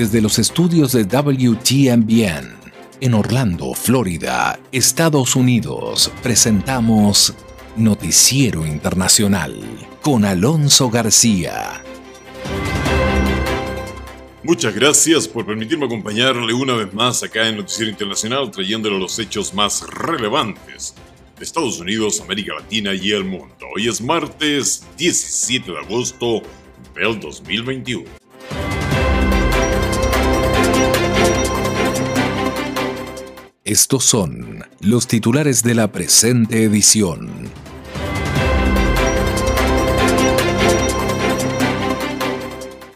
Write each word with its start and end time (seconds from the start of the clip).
desde 0.00 0.22
los 0.22 0.38
estudios 0.38 0.92
de 0.92 1.04
WTMBN 1.04 2.54
en 3.02 3.12
Orlando, 3.12 3.74
Florida, 3.74 4.58
Estados 4.72 5.36
Unidos, 5.36 6.10
presentamos 6.22 7.34
Noticiero 7.76 8.64
Internacional 8.64 9.54
con 10.00 10.24
Alonso 10.24 10.88
García. 10.88 11.82
Muchas 14.42 14.74
gracias 14.74 15.28
por 15.28 15.44
permitirme 15.44 15.84
acompañarle 15.84 16.54
una 16.54 16.76
vez 16.76 16.94
más 16.94 17.22
acá 17.22 17.46
en 17.46 17.58
Noticiero 17.58 17.90
Internacional 17.90 18.50
trayéndole 18.50 18.98
los 18.98 19.18
hechos 19.18 19.52
más 19.52 19.86
relevantes 19.86 20.94
de 21.38 21.44
Estados 21.44 21.78
Unidos, 21.78 22.22
América 22.22 22.54
Latina 22.58 22.94
y 22.94 23.10
el 23.10 23.24
mundo. 23.24 23.54
Hoy 23.76 23.86
es 23.86 24.00
martes 24.00 24.82
17 24.96 25.72
de 25.72 25.78
agosto 25.78 26.40
del 26.94 27.20
2021. 27.20 28.19
Estos 33.70 34.04
son 34.04 34.64
los 34.80 35.06
titulares 35.06 35.62
de 35.62 35.76
la 35.76 35.92
presente 35.92 36.64
edición. 36.64 37.30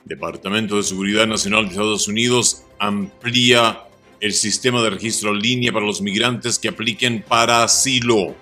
Departamento 0.04 0.76
de 0.76 0.82
Seguridad 0.82 1.28
Nacional 1.28 1.66
de 1.66 1.70
Estados 1.70 2.08
Unidos 2.08 2.64
amplía 2.80 3.84
el 4.18 4.32
sistema 4.32 4.82
de 4.82 4.90
registro 4.90 5.30
en 5.30 5.38
línea 5.38 5.72
para 5.72 5.86
los 5.86 6.02
migrantes 6.02 6.58
que 6.58 6.66
apliquen 6.66 7.22
para 7.22 7.62
asilo. 7.62 8.34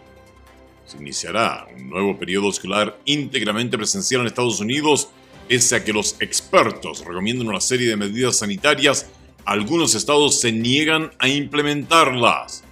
Se 0.86 0.96
iniciará 0.96 1.66
un 1.76 1.90
nuevo 1.90 2.18
periodo 2.18 2.48
escolar 2.48 2.98
íntegramente 3.04 3.76
presencial 3.76 4.22
en 4.22 4.28
Estados 4.28 4.58
Unidos, 4.58 5.10
pese 5.48 5.76
a 5.76 5.84
que 5.84 5.92
los 5.92 6.16
expertos 6.18 7.04
recomiendan 7.04 7.48
una 7.48 7.60
serie 7.60 7.90
de 7.90 7.96
medidas 7.98 8.38
sanitarias, 8.38 9.10
algunos 9.44 9.94
estados 9.94 10.40
se 10.40 10.52
niegan 10.52 11.10
a 11.18 11.28
implementarlas. 11.28 12.62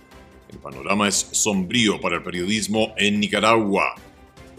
El 0.49 0.59
panorama 0.59 1.09
es 1.09 1.29
sombrío 1.33 2.01
para 2.01 2.17
el 2.17 2.23
periodismo 2.23 2.95
en 2.97 3.19
Nicaragua. 3.19 3.97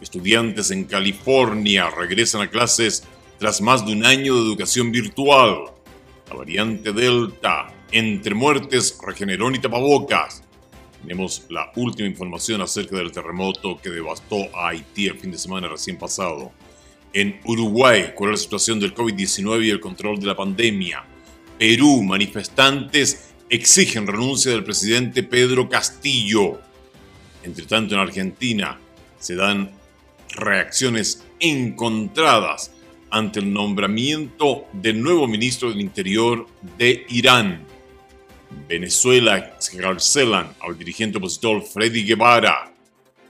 Estudiantes 0.01 0.71
en 0.71 0.85
California 0.85 1.89
regresan 1.89 2.41
a 2.41 2.49
clases 2.49 3.03
tras 3.39 3.61
más 3.61 3.85
de 3.85 3.93
un 3.93 4.05
año 4.05 4.35
de 4.35 4.41
educación 4.41 4.91
virtual. 4.91 5.71
La 6.29 6.35
variante 6.35 6.91
Delta, 6.91 7.73
entre 7.91 8.35
muertes, 8.35 8.97
regeneró 9.05 9.49
ni 9.49 9.59
tapabocas. 9.59 10.43
Tenemos 11.01 11.45
la 11.49 11.71
última 11.75 12.07
información 12.07 12.61
acerca 12.61 12.97
del 12.97 13.11
terremoto 13.11 13.79
que 13.81 13.89
devastó 13.89 14.55
a 14.55 14.69
Haití 14.69 15.07
el 15.07 15.17
fin 15.17 15.31
de 15.31 15.37
semana 15.37 15.67
recién 15.67 15.97
pasado. 15.97 16.51
En 17.13 17.39
Uruguay, 17.45 18.13
¿cuál 18.15 18.33
es 18.33 18.39
la 18.39 18.43
situación 18.43 18.79
del 18.79 18.93
COVID-19 18.93 19.65
y 19.65 19.69
el 19.69 19.79
control 19.79 20.19
de 20.19 20.27
la 20.27 20.35
pandemia? 20.35 21.05
Perú, 21.61 22.01
manifestantes 22.01 23.35
exigen 23.47 24.07
renuncia 24.07 24.51
del 24.51 24.63
presidente 24.63 25.21
Pedro 25.21 25.69
Castillo. 25.69 26.59
Entre 27.43 27.67
tanto, 27.67 27.93
en 27.93 28.01
Argentina 28.01 28.79
se 29.19 29.35
dan 29.35 29.69
reacciones 30.29 31.23
encontradas 31.39 32.71
ante 33.11 33.41
el 33.41 33.53
nombramiento 33.53 34.65
del 34.73 35.03
nuevo 35.03 35.27
ministro 35.27 35.69
del 35.69 35.81
Interior 35.81 36.47
de 36.79 37.05
Irán. 37.09 37.63
Venezuela 38.67 39.37
excarcelan 39.37 40.55
al 40.61 40.75
dirigente 40.75 41.19
opositor 41.19 41.61
Freddy 41.61 42.03
Guevara. 42.03 42.73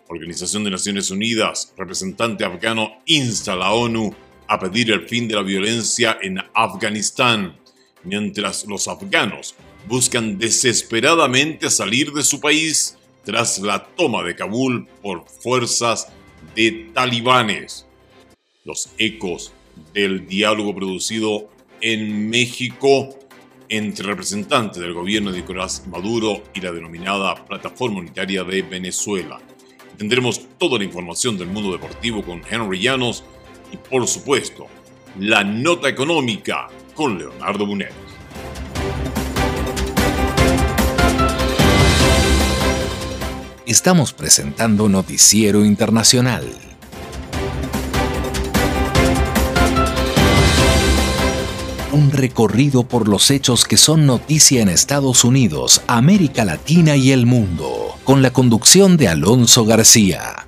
Organización 0.07 0.63
de 0.63 0.71
Naciones 0.71 1.11
Unidas, 1.11 1.73
representante 1.77 2.45
afgano, 2.45 3.01
insta 3.07 3.51
a 3.51 3.57
la 3.57 3.73
ONU 3.73 4.15
a 4.47 4.57
pedir 4.57 4.89
el 4.91 5.05
fin 5.05 5.27
de 5.27 5.35
la 5.35 5.41
violencia 5.41 6.17
en 6.21 6.37
Afganistán, 6.53 7.57
mientras 8.03 8.65
los 8.65 8.87
afganos 8.87 9.55
buscan 9.87 10.37
desesperadamente 10.37 11.69
salir 11.69 12.11
de 12.11 12.23
su 12.23 12.39
país 12.39 12.97
tras 13.23 13.59
la 13.59 13.83
toma 13.83 14.23
de 14.23 14.35
Kabul 14.35 14.87
por 15.01 15.25
fuerzas 15.27 16.07
de 16.55 16.89
talibanes. 16.93 17.85
Los 18.65 18.89
ecos 18.97 19.51
del 19.93 20.27
diálogo 20.27 20.75
producido 20.75 21.49
en 21.81 22.29
México 22.29 23.17
entre 23.69 24.05
representantes 24.05 24.81
del 24.81 24.93
gobierno 24.93 25.31
de 25.31 25.39
Nicolás 25.39 25.87
Maduro 25.87 26.43
y 26.53 26.61
la 26.61 26.71
denominada 26.71 27.35
Plataforma 27.45 27.99
Unitaria 27.99 28.43
de 28.43 28.61
Venezuela. 28.61 29.39
Tendremos 29.97 30.41
toda 30.57 30.77
la 30.77 30.83
información 30.83 31.37
del 31.37 31.47
mundo 31.47 31.71
deportivo 31.71 32.21
con 32.21 32.41
Henry 32.49 32.81
Llanos 32.81 33.23
y 33.71 33.77
por 33.77 34.07
supuesto 34.07 34.67
la 35.19 35.43
nota 35.43 35.89
económica 35.89 36.69
con 36.93 37.17
Leonardo 37.17 37.65
Bunet. 37.65 37.93
Estamos 43.65 44.13
presentando 44.13 44.89
Noticiero 44.89 45.63
Internacional. 45.65 46.45
un 51.91 52.11
recorrido 52.11 52.83
por 52.83 53.07
los 53.07 53.29
hechos 53.31 53.65
que 53.65 53.77
son 53.77 54.05
noticia 54.05 54.61
en 54.61 54.69
Estados 54.69 55.23
Unidos, 55.23 55.81
América 55.87 56.45
Latina 56.45 56.95
y 56.95 57.11
el 57.11 57.25
mundo, 57.25 57.95
con 58.03 58.21
la 58.21 58.31
conducción 58.31 58.97
de 58.97 59.09
Alonso 59.09 59.65
García. 59.65 60.47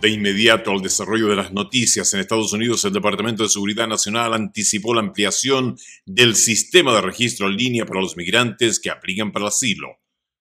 De 0.00 0.08
inmediato 0.08 0.70
al 0.70 0.80
desarrollo 0.80 1.28
de 1.28 1.36
las 1.36 1.52
noticias. 1.52 2.12
En 2.14 2.20
Estados 2.20 2.52
Unidos, 2.52 2.84
el 2.84 2.92
Departamento 2.92 3.42
de 3.42 3.48
Seguridad 3.48 3.86
Nacional 3.86 4.32
anticipó 4.32 4.94
la 4.94 5.00
ampliación 5.00 5.76
del 6.06 6.34
sistema 6.34 6.94
de 6.94 7.02
registro 7.02 7.48
en 7.48 7.56
línea 7.56 7.84
para 7.84 8.00
los 8.00 8.16
migrantes 8.16 8.80
que 8.80 8.90
aplican 8.90 9.32
para 9.32 9.48
asilo. 9.48 9.98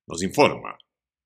Nos 0.07 0.23
informa 0.23 0.77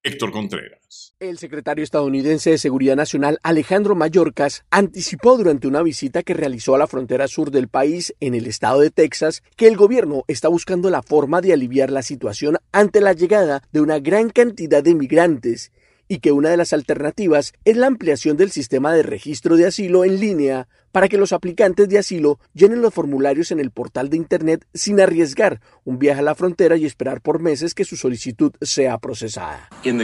Héctor 0.01 0.31
Contreras. 0.31 1.16
El 1.19 1.38
secretario 1.38 1.83
estadounidense 1.83 2.49
de 2.49 2.57
Seguridad 2.57 2.97
Nacional 2.97 3.39
Alejandro 3.43 3.95
Mayorkas 3.95 4.66
anticipó 4.69 5.38
durante 5.38 5.67
una 5.67 5.81
visita 5.81 6.23
que 6.23 6.33
realizó 6.33 6.75
a 6.75 6.77
la 6.77 6.88
frontera 6.88 7.29
sur 7.29 7.51
del 7.51 7.69
país 7.69 8.13
en 8.19 8.35
el 8.35 8.45
estado 8.47 8.81
de 8.81 8.91
Texas 8.91 9.41
que 9.55 9.67
el 9.67 9.77
gobierno 9.77 10.23
está 10.27 10.49
buscando 10.49 10.89
la 10.89 11.01
forma 11.01 11.39
de 11.39 11.53
aliviar 11.53 11.89
la 11.89 12.01
situación 12.01 12.57
ante 12.73 12.99
la 12.99 13.13
llegada 13.13 13.63
de 13.72 13.79
una 13.79 13.99
gran 13.99 14.29
cantidad 14.29 14.83
de 14.83 14.95
migrantes 14.95 15.72
y 16.08 16.19
que 16.19 16.31
una 16.31 16.50
de 16.50 16.58
las 16.58 16.74
alternativas 16.74 17.53
es 17.66 17.78
la 17.78 17.88
ampliación 17.88 18.38
del 18.38 18.52
sistema 18.52 18.94
de 18.94 19.03
registro 19.03 19.56
de 19.56 19.68
asilo 19.68 20.03
en 20.06 20.19
línea 20.19 20.68
para 20.93 21.09
que 21.09 21.17
los 21.17 21.33
aplicantes 21.33 21.89
de 21.89 21.97
asilo 21.97 22.39
llenen 22.53 22.81
los 22.81 22.93
formularios 22.93 23.51
en 23.51 23.59
el 23.59 23.71
portal 23.71 24.09
de 24.09 24.17
Internet 24.17 24.65
sin 24.73 25.01
arriesgar 25.01 25.59
un 25.83 25.99
viaje 25.99 26.19
a 26.19 26.23
la 26.23 26.35
frontera 26.35 26.77
y 26.77 26.85
esperar 26.85 27.19
por 27.19 27.41
meses 27.41 27.73
que 27.73 27.83
su 27.83 27.97
solicitud 27.97 28.53
sea 28.61 28.99
procesada. 28.99 29.69
En 29.83 29.97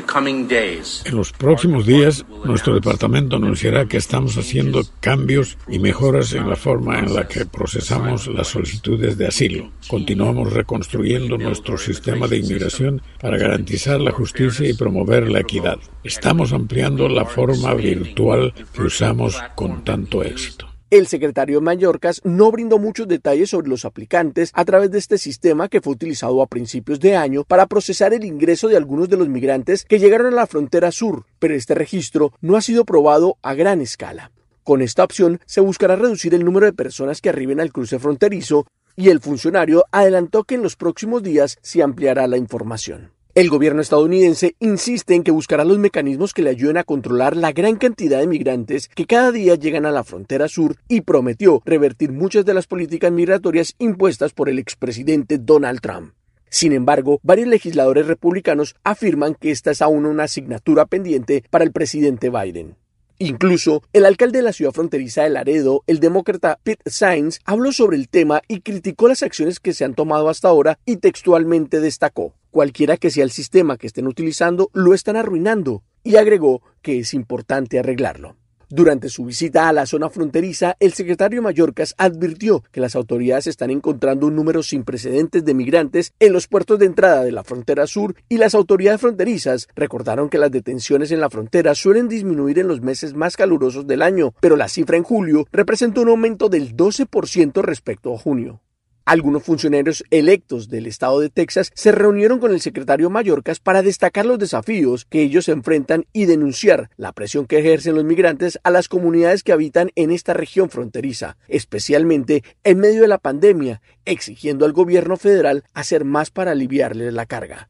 los 1.15 1.31
próximos 1.31 1.85
días, 1.85 2.25
nuestro 2.43 2.73
departamento 2.73 3.35
anunciará 3.35 3.85
que 3.85 3.97
estamos 3.97 4.35
haciendo 4.37 4.81
cambios 4.99 5.57
y 5.67 5.77
mejoras 5.77 6.33
en 6.33 6.49
la 6.49 6.55
forma 6.55 6.97
en 6.99 7.13
la 7.13 7.27
que 7.27 7.45
procesamos 7.45 8.27
las 8.27 8.47
solicitudes 8.47 9.17
de 9.17 9.27
asilo. 9.27 9.71
Continuamos 9.87 10.51
reconstruyendo 10.53 11.37
nuestro 11.37 11.77
sistema 11.77 12.27
de 12.27 12.37
inmigración 12.37 13.01
para 13.21 13.37
garantizar 13.37 14.01
la 14.01 14.11
justicia 14.11 14.67
y 14.67 14.73
promover 14.73 15.29
la 15.29 15.41
equidad. 15.41 15.77
Estamos 16.03 16.51
ampliando 16.51 17.07
la 17.07 17.25
forma 17.25 17.75
virtual 17.75 18.55
que 18.73 18.81
usamos 18.81 19.39
con 19.55 19.83
tanto 19.83 20.23
éxito. 20.23 20.78
El 20.91 21.05
secretario 21.05 21.59
de 21.59 21.65
Mallorcas 21.65 22.19
no 22.23 22.51
brindó 22.51 22.79
muchos 22.79 23.07
detalles 23.07 23.51
sobre 23.51 23.69
los 23.69 23.85
aplicantes 23.85 24.49
a 24.55 24.65
través 24.65 24.89
de 24.89 24.97
este 24.97 25.19
sistema 25.19 25.69
que 25.69 25.81
fue 25.81 25.93
utilizado 25.93 26.41
a 26.41 26.47
principios 26.47 26.99
de 26.99 27.15
año 27.15 27.43
para 27.43 27.67
procesar 27.67 28.11
el 28.15 28.25
ingreso 28.25 28.67
de 28.67 28.75
algunos 28.75 29.07
de 29.07 29.17
los 29.17 29.29
migrantes 29.29 29.85
que 29.85 29.99
llegaron 29.99 30.33
a 30.33 30.35
la 30.35 30.47
frontera 30.47 30.91
sur, 30.91 31.25
pero 31.37 31.53
este 31.53 31.75
registro 31.75 32.33
no 32.41 32.55
ha 32.55 32.61
sido 32.61 32.85
probado 32.85 33.37
a 33.43 33.53
gran 33.53 33.81
escala. 33.81 34.31
Con 34.63 34.81
esta 34.81 35.03
opción 35.03 35.39
se 35.45 35.61
buscará 35.61 35.95
reducir 35.95 36.33
el 36.33 36.43
número 36.43 36.65
de 36.65 36.73
personas 36.73 37.21
que 37.21 37.29
arriben 37.29 37.59
al 37.59 37.71
cruce 37.71 37.99
fronterizo 37.99 38.65
y 38.95 39.09
el 39.09 39.19
funcionario 39.19 39.85
adelantó 39.91 40.43
que 40.43 40.55
en 40.55 40.63
los 40.63 40.75
próximos 40.75 41.21
días 41.21 41.59
se 41.61 41.83
ampliará 41.83 42.25
la 42.25 42.37
información. 42.37 43.11
El 43.39 43.49
gobierno 43.49 43.79
estadounidense 43.81 44.57
insiste 44.59 45.15
en 45.15 45.23
que 45.23 45.31
buscará 45.31 45.63
los 45.63 45.79
mecanismos 45.79 46.33
que 46.33 46.41
le 46.41 46.49
ayuden 46.49 46.75
a 46.75 46.83
controlar 46.83 47.37
la 47.37 47.53
gran 47.53 47.77
cantidad 47.77 48.19
de 48.19 48.27
migrantes 48.27 48.89
que 48.89 49.05
cada 49.05 49.31
día 49.31 49.55
llegan 49.55 49.85
a 49.85 49.91
la 49.91 50.03
frontera 50.03 50.49
sur 50.49 50.75
y 50.89 50.99
prometió 50.99 51.61
revertir 51.63 52.11
muchas 52.11 52.43
de 52.43 52.53
las 52.53 52.67
políticas 52.67 53.13
migratorias 53.13 53.75
impuestas 53.79 54.33
por 54.33 54.49
el 54.49 54.59
expresidente 54.59 55.37
Donald 55.37 55.79
Trump. 55.79 56.15
Sin 56.49 56.73
embargo, 56.73 57.21
varios 57.23 57.47
legisladores 57.47 58.07
republicanos 58.07 58.75
afirman 58.83 59.35
que 59.35 59.51
esta 59.51 59.71
es 59.71 59.81
aún 59.81 60.05
una 60.05 60.23
asignatura 60.23 60.85
pendiente 60.85 61.45
para 61.49 61.63
el 61.63 61.71
presidente 61.71 62.29
Biden. 62.29 62.75
Incluso, 63.19 63.83
el 63.93 64.03
alcalde 64.03 64.39
de 64.39 64.43
la 64.43 64.51
ciudad 64.51 64.73
fronteriza 64.73 65.23
de 65.23 65.29
Laredo, 65.29 65.85
el 65.87 66.01
demócrata 66.01 66.59
Pete 66.61 66.89
Sainz, 66.89 67.39
habló 67.45 67.71
sobre 67.71 67.95
el 67.95 68.09
tema 68.09 68.41
y 68.49 68.59
criticó 68.59 69.07
las 69.07 69.23
acciones 69.23 69.61
que 69.61 69.73
se 69.73 69.85
han 69.85 69.93
tomado 69.93 70.27
hasta 70.27 70.49
ahora 70.49 70.77
y 70.85 70.97
textualmente 70.97 71.79
destacó 71.79 72.33
cualquiera 72.51 72.97
que 72.97 73.09
sea 73.09 73.23
el 73.23 73.31
sistema 73.31 73.77
que 73.77 73.87
estén 73.87 74.07
utilizando, 74.07 74.69
lo 74.73 74.93
están 74.93 75.15
arruinando, 75.15 75.83
y 76.03 76.15
agregó 76.15 76.61
que 76.81 76.99
es 76.99 77.13
importante 77.13 77.79
arreglarlo. 77.79 78.35
Durante 78.71 79.09
su 79.09 79.25
visita 79.25 79.67
a 79.67 79.73
la 79.73 79.87
zona 79.87 80.11
fronteriza, 80.11 80.77
el 80.79 80.93
secretario 80.93 81.41
Mallorcas 81.41 81.95
advirtió 81.97 82.63
que 82.71 82.79
las 82.79 82.95
autoridades 82.95 83.47
están 83.47 83.71
encontrando 83.71 84.27
un 84.27 84.35
número 84.35 84.61
sin 84.61 84.83
precedentes 84.83 85.43
de 85.43 85.55
migrantes 85.55 86.13
en 86.19 86.33
los 86.33 86.47
puertos 86.47 86.77
de 86.77 86.85
entrada 86.85 87.23
de 87.23 87.31
la 87.31 87.43
frontera 87.43 87.87
sur 87.87 88.13
y 88.29 88.37
las 88.37 88.53
autoridades 88.53 89.01
fronterizas 89.01 89.67
recordaron 89.75 90.29
que 90.29 90.37
las 90.37 90.51
detenciones 90.51 91.09
en 91.09 91.19
la 91.19 91.31
frontera 91.31 91.73
suelen 91.73 92.07
disminuir 92.07 92.59
en 92.59 92.67
los 92.67 92.79
meses 92.79 93.15
más 93.15 93.37
calurosos 93.37 93.87
del 93.87 94.03
año, 94.03 94.35
pero 94.39 94.55
la 94.55 94.67
cifra 94.67 94.97
en 94.97 95.03
julio 95.03 95.47
representó 95.51 96.01
un 96.01 96.09
aumento 96.09 96.47
del 96.47 96.77
12% 96.77 97.63
respecto 97.63 98.13
a 98.13 98.19
junio. 98.19 98.61
Algunos 99.09 99.41
funcionarios 99.41 100.03
electos 100.11 100.69
del 100.69 100.85
estado 100.85 101.19
de 101.19 101.31
Texas 101.31 101.71
se 101.73 101.91
reunieron 101.91 102.37
con 102.37 102.51
el 102.51 102.61
secretario 102.61 103.09
Mallorcas 103.09 103.59
para 103.59 103.81
destacar 103.81 104.27
los 104.27 104.37
desafíos 104.37 105.05
que 105.05 105.23
ellos 105.23 105.49
enfrentan 105.49 106.05
y 106.13 106.25
denunciar 106.25 106.91
la 106.95 107.11
presión 107.11 107.47
que 107.47 107.57
ejercen 107.57 107.95
los 107.95 108.03
migrantes 108.03 108.59
a 108.63 108.69
las 108.69 108.87
comunidades 108.87 109.41
que 109.41 109.51
habitan 109.51 109.89
en 109.95 110.11
esta 110.11 110.35
región 110.35 110.69
fronteriza, 110.69 111.37
especialmente 111.47 112.43
en 112.63 112.77
medio 112.77 113.01
de 113.01 113.07
la 113.07 113.17
pandemia, 113.17 113.81
exigiendo 114.05 114.65
al 114.65 114.73
gobierno 114.73 115.17
federal 115.17 115.63
hacer 115.73 116.05
más 116.05 116.29
para 116.29 116.51
aliviarles 116.51 117.11
la 117.11 117.25
carga. 117.25 117.65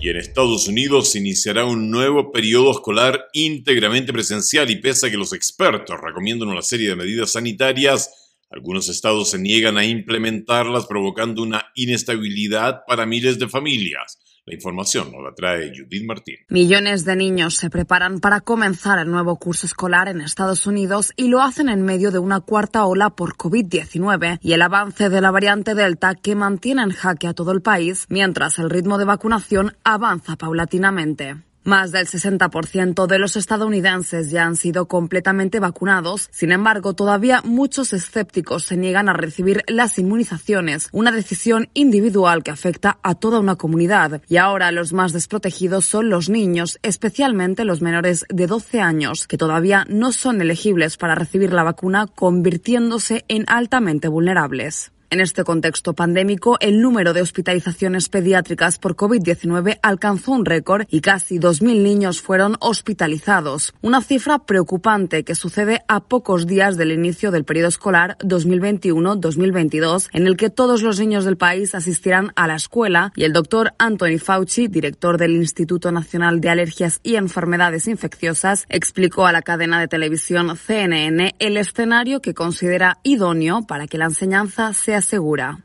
Y 0.00 0.08
en 0.08 0.18
Estados 0.18 0.68
Unidos 0.68 1.10
se 1.10 1.18
iniciará 1.18 1.64
un 1.64 1.90
nuevo 1.90 2.30
periodo 2.30 2.70
escolar 2.70 3.26
íntegramente 3.32 4.12
presencial 4.12 4.70
y 4.70 4.76
pese 4.76 5.08
a 5.08 5.10
que 5.10 5.16
los 5.16 5.32
expertos 5.32 6.00
recomiendan 6.00 6.48
una 6.48 6.62
serie 6.62 6.90
de 6.90 6.96
medidas 6.96 7.32
sanitarias, 7.32 8.19
algunos 8.50 8.88
estados 8.88 9.30
se 9.30 9.38
niegan 9.38 9.78
a 9.78 9.84
implementarlas, 9.84 10.86
provocando 10.86 11.42
una 11.42 11.66
inestabilidad 11.76 12.82
para 12.86 13.06
miles 13.06 13.38
de 13.38 13.48
familias. 13.48 14.18
La 14.44 14.54
información 14.54 15.12
nos 15.12 15.22
la 15.22 15.32
trae 15.34 15.70
Judith 15.70 16.04
Martín. 16.04 16.34
Millones 16.48 17.04
de 17.04 17.14
niños 17.14 17.54
se 17.54 17.70
preparan 17.70 18.18
para 18.18 18.40
comenzar 18.40 18.98
el 18.98 19.08
nuevo 19.08 19.36
curso 19.36 19.66
escolar 19.66 20.08
en 20.08 20.20
Estados 20.20 20.66
Unidos 20.66 21.12
y 21.16 21.28
lo 21.28 21.40
hacen 21.42 21.68
en 21.68 21.82
medio 21.82 22.10
de 22.10 22.18
una 22.18 22.40
cuarta 22.40 22.84
ola 22.86 23.10
por 23.10 23.36
COVID-19 23.36 24.38
y 24.42 24.52
el 24.54 24.62
avance 24.62 25.08
de 25.08 25.20
la 25.20 25.30
variante 25.30 25.76
Delta 25.76 26.16
que 26.16 26.34
mantiene 26.34 26.82
en 26.82 26.90
jaque 26.90 27.28
a 27.28 27.34
todo 27.34 27.52
el 27.52 27.62
país 27.62 28.06
mientras 28.08 28.58
el 28.58 28.70
ritmo 28.70 28.98
de 28.98 29.04
vacunación 29.04 29.76
avanza 29.84 30.36
paulatinamente. 30.36 31.49
Más 31.62 31.92
del 31.92 32.06
60% 32.06 33.06
de 33.06 33.18
los 33.18 33.36
estadounidenses 33.36 34.30
ya 34.30 34.44
han 34.44 34.56
sido 34.56 34.88
completamente 34.88 35.60
vacunados. 35.60 36.28
Sin 36.32 36.52
embargo, 36.52 36.94
todavía 36.94 37.42
muchos 37.44 37.92
escépticos 37.92 38.64
se 38.64 38.78
niegan 38.78 39.10
a 39.10 39.12
recibir 39.12 39.62
las 39.66 39.98
inmunizaciones, 39.98 40.88
una 40.92 41.12
decisión 41.12 41.68
individual 41.74 42.42
que 42.42 42.50
afecta 42.50 42.98
a 43.02 43.14
toda 43.14 43.40
una 43.40 43.56
comunidad. 43.56 44.22
Y 44.26 44.38
ahora 44.38 44.72
los 44.72 44.94
más 44.94 45.12
desprotegidos 45.12 45.84
son 45.84 46.08
los 46.08 46.30
niños, 46.30 46.78
especialmente 46.82 47.66
los 47.66 47.82
menores 47.82 48.24
de 48.30 48.46
12 48.46 48.80
años, 48.80 49.26
que 49.26 49.36
todavía 49.36 49.84
no 49.86 50.12
son 50.12 50.40
elegibles 50.40 50.96
para 50.96 51.14
recibir 51.14 51.52
la 51.52 51.62
vacuna, 51.62 52.06
convirtiéndose 52.06 53.26
en 53.28 53.44
altamente 53.48 54.08
vulnerables. 54.08 54.92
En 55.12 55.20
este 55.20 55.42
contexto 55.42 55.92
pandémico, 55.92 56.56
el 56.60 56.80
número 56.80 57.12
de 57.12 57.20
hospitalizaciones 57.20 58.08
pediátricas 58.08 58.78
por 58.78 58.94
COVID-19 58.94 59.80
alcanzó 59.82 60.30
un 60.30 60.44
récord 60.44 60.86
y 60.88 61.00
casi 61.00 61.40
2.000 61.40 61.82
niños 61.82 62.22
fueron 62.22 62.54
hospitalizados, 62.60 63.74
una 63.82 64.02
cifra 64.02 64.38
preocupante 64.38 65.24
que 65.24 65.34
sucede 65.34 65.82
a 65.88 65.98
pocos 65.98 66.46
días 66.46 66.76
del 66.76 66.92
inicio 66.92 67.32
del 67.32 67.44
periodo 67.44 67.66
escolar 67.70 68.18
2021-2022, 68.20 70.10
en 70.12 70.28
el 70.28 70.36
que 70.36 70.48
todos 70.48 70.82
los 70.82 71.00
niños 71.00 71.24
del 71.24 71.36
país 71.36 71.74
asistirán 71.74 72.30
a 72.36 72.46
la 72.46 72.54
escuela 72.54 73.12
y 73.16 73.24
el 73.24 73.32
doctor 73.32 73.72
Anthony 73.78 74.20
Fauci, 74.20 74.68
director 74.68 75.18
del 75.18 75.34
Instituto 75.34 75.90
Nacional 75.90 76.40
de 76.40 76.50
Alergias 76.50 77.00
y 77.02 77.16
Enfermedades 77.16 77.88
Infecciosas, 77.88 78.64
explicó 78.68 79.26
a 79.26 79.32
la 79.32 79.42
cadena 79.42 79.80
de 79.80 79.88
televisión 79.88 80.56
CNN 80.56 81.34
el 81.40 81.56
escenario 81.56 82.20
que 82.20 82.32
considera 82.32 82.98
idóneo 83.02 83.66
para 83.66 83.88
que 83.88 83.98
la 83.98 84.04
enseñanza 84.04 84.72
sea 84.72 84.99
segura. 85.00 85.58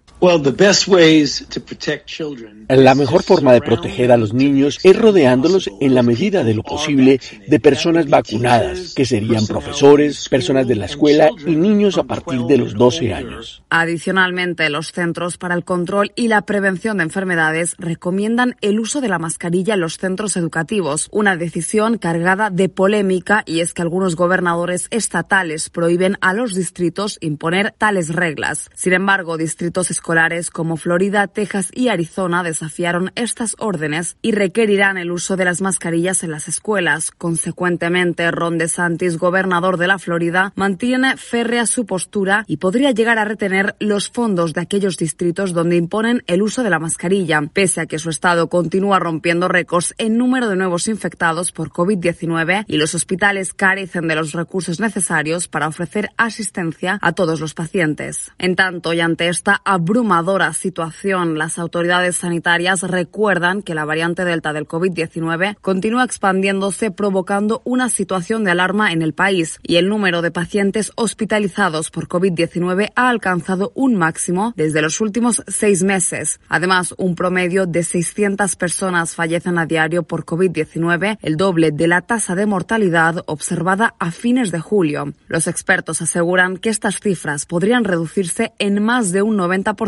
La 2.68 2.96
mejor 2.96 3.22
forma 3.22 3.54
de 3.54 3.62
proteger 3.62 4.12
a 4.12 4.18
los 4.18 4.34
niños 4.34 4.80
es 4.82 4.98
rodeándolos 4.98 5.70
en 5.80 5.94
la 5.94 6.02
medida 6.02 6.44
de 6.44 6.56
lo 6.56 6.64
posible 6.64 7.20
de 7.48 7.60
personas 7.60 8.10
vacunadas, 8.10 8.96
que 8.96 9.06
serían 9.06 9.46
profesores, 9.46 10.28
personas 10.28 10.68
de 10.68 10.78
la 10.78 10.88
escuela 10.88 11.30
y 11.46 11.56
niños 11.56 12.00
a 12.00 12.06
partir 12.06 12.42
de 12.42 12.58
los 12.58 12.74
12 12.74 13.14
años. 13.14 13.62
Adicionalmente, 13.70 14.68
los 14.72 14.94
Centros 14.94 15.38
para 15.38 15.54
el 15.54 15.64
Control 15.64 16.12
y 16.16 16.28
la 16.28 16.42
Prevención 16.42 16.98
de 16.98 17.04
Enfermedades 17.04 17.76
recomiendan 17.78 18.56
el 18.62 18.80
uso 18.80 19.02
de 19.02 19.10
la 19.10 19.20
mascarilla 19.20 19.76
en 19.76 19.82
los 19.82 20.00
centros 20.00 20.38
educativos, 20.38 21.08
una 21.12 21.38
decisión 21.38 22.00
cargada 22.00 22.50
de 22.50 22.68
polémica 22.68 23.44
y 23.46 23.60
es 23.60 23.76
que 23.76 23.84
algunos 23.84 24.16
gobernadores 24.16 24.88
estatales 24.90 25.70
prohíben 25.70 26.18
a 26.22 26.34
los 26.34 26.56
distritos 26.56 27.20
imponer 27.22 27.76
tales 27.78 28.10
reglas. 28.10 28.72
Sin 28.74 28.94
embargo, 28.94 29.38
distritos 29.38 29.92
escolares 29.92 30.15
como 30.54 30.78
Florida, 30.78 31.28
Texas 31.28 31.72
y 31.74 31.90
Arizona 31.90 32.42
desafiaron 32.42 33.12
estas 33.16 33.58
órdenes 33.60 34.16
y 34.22 34.32
requerirán 34.32 34.98
el 34.98 35.12
uso 35.12 35.36
de 35.36 35.44
las 35.44 35.60
mascarillas 35.60 36.24
en 36.24 36.32
las 36.32 36.48
escuelas. 36.48 37.12
Consecuentemente, 37.12 38.32
Ron 38.32 38.58
DeSantis, 38.58 39.18
gobernador 39.18 39.76
de 39.78 39.88
la 39.88 40.00
Florida, 40.00 40.54
mantiene 40.56 41.18
férrea 41.18 41.66
su 41.66 41.86
postura 41.86 42.46
y 42.48 42.58
podría 42.58 42.92
llegar 42.92 43.20
a 43.20 43.26
retener 43.26 43.76
los 43.80 44.10
fondos 44.10 44.54
de 44.54 44.62
aquellos 44.62 44.96
distritos 44.96 45.52
donde 45.52 45.76
imponen 45.76 46.24
el 46.28 46.42
uso 46.42 46.64
de 46.64 46.70
la 46.70 46.80
mascarilla, 46.80 47.42
pese 47.52 47.82
a 47.82 47.86
que 47.86 48.00
su 48.00 48.10
estado 48.10 48.48
continúa 48.48 49.00
rompiendo 49.00 49.50
récords 49.50 49.96
en 49.98 50.18
número 50.18 50.48
de 50.48 50.56
nuevos 50.56 50.88
infectados 50.88 51.52
por 51.52 51.72
COVID-19 51.72 52.64
y 52.68 52.78
los 52.78 52.96
hospitales 52.96 53.54
carecen 53.54 54.08
de 54.08 54.16
los 54.16 54.32
recursos 54.32 54.80
necesarios 54.80 55.50
para 55.50 55.68
ofrecer 55.68 56.12
asistencia 56.16 57.00
a 57.02 57.12
todos 57.12 57.42
los 57.42 57.54
pacientes. 57.54 58.32
En 58.38 58.56
tanto, 58.56 58.94
y 58.94 59.02
ante 59.02 59.28
esta 59.28 59.62
abrupta 59.66 59.95
abrumadora 59.96 60.52
situación, 60.52 61.38
las 61.38 61.58
autoridades 61.58 62.18
sanitarias 62.18 62.82
recuerdan 62.82 63.62
que 63.62 63.74
la 63.74 63.86
variante 63.86 64.26
Delta 64.26 64.52
del 64.52 64.68
COVID-19 64.68 65.56
continúa 65.62 66.04
expandiéndose 66.04 66.92
provocando 66.92 67.62
una 67.64 67.88
situación 67.88 68.44
de 68.44 68.52
alarma 68.52 68.92
en 68.92 69.02
el 69.02 69.14
país 69.14 69.58
y 69.64 69.78
el 69.78 69.88
número 69.88 70.22
de 70.22 70.32
pacientes 70.32 70.92
hospitalizados 70.96 71.92
por 71.92 72.10
COVID-19 72.10 72.92
ha 72.94 73.08
alcanzado 73.08 73.72
un 73.74 73.96
máximo 73.96 74.52
desde 74.58 74.82
los 74.82 75.00
últimos 75.00 75.42
seis 75.48 75.82
meses. 75.82 76.42
Además, 76.50 76.94
un 76.98 77.16
promedio 77.16 77.66
de 77.66 77.84
600 77.84 78.58
personas 78.58 79.16
fallecen 79.16 79.58
a 79.58 79.66
diario 79.66 80.04
por 80.04 80.26
COVID-19, 80.26 81.20
el 81.22 81.38
doble 81.38 81.72
de 81.72 81.88
la 81.88 82.02
tasa 82.02 82.36
de 82.36 82.46
mortalidad 82.46 83.24
observada 83.28 83.96
a 84.00 84.12
fines 84.12 84.52
de 84.52 84.60
julio. 84.60 85.14
Los 85.30 85.48
expertos 85.48 86.02
aseguran 86.02 86.58
que 86.58 86.68
estas 86.68 87.00
cifras 87.00 87.46
podrían 87.46 87.86
reducirse 87.86 88.52
en 88.60 88.84
más 88.84 89.14
de 89.14 89.22
un 89.22 89.38
90% 89.38 89.85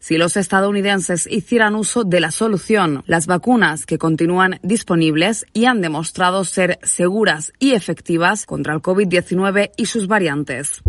si 0.00 0.16
los 0.16 0.36
estadounidenses 0.36 1.26
hicieran 1.30 1.74
uso 1.74 2.04
de 2.04 2.20
la 2.20 2.30
solución, 2.30 3.02
las 3.06 3.26
vacunas 3.26 3.86
que 3.86 3.98
continúan 3.98 4.58
disponibles 4.62 5.46
y 5.52 5.66
han 5.66 5.80
demostrado 5.80 6.44
ser 6.44 6.78
seguras 6.82 7.52
y 7.58 7.72
efectivas 7.72 8.46
contra 8.46 8.74
el 8.74 8.80
COVID-19 8.80 9.72
y 9.76 9.86
sus 9.86 10.06
variantes. 10.06 10.82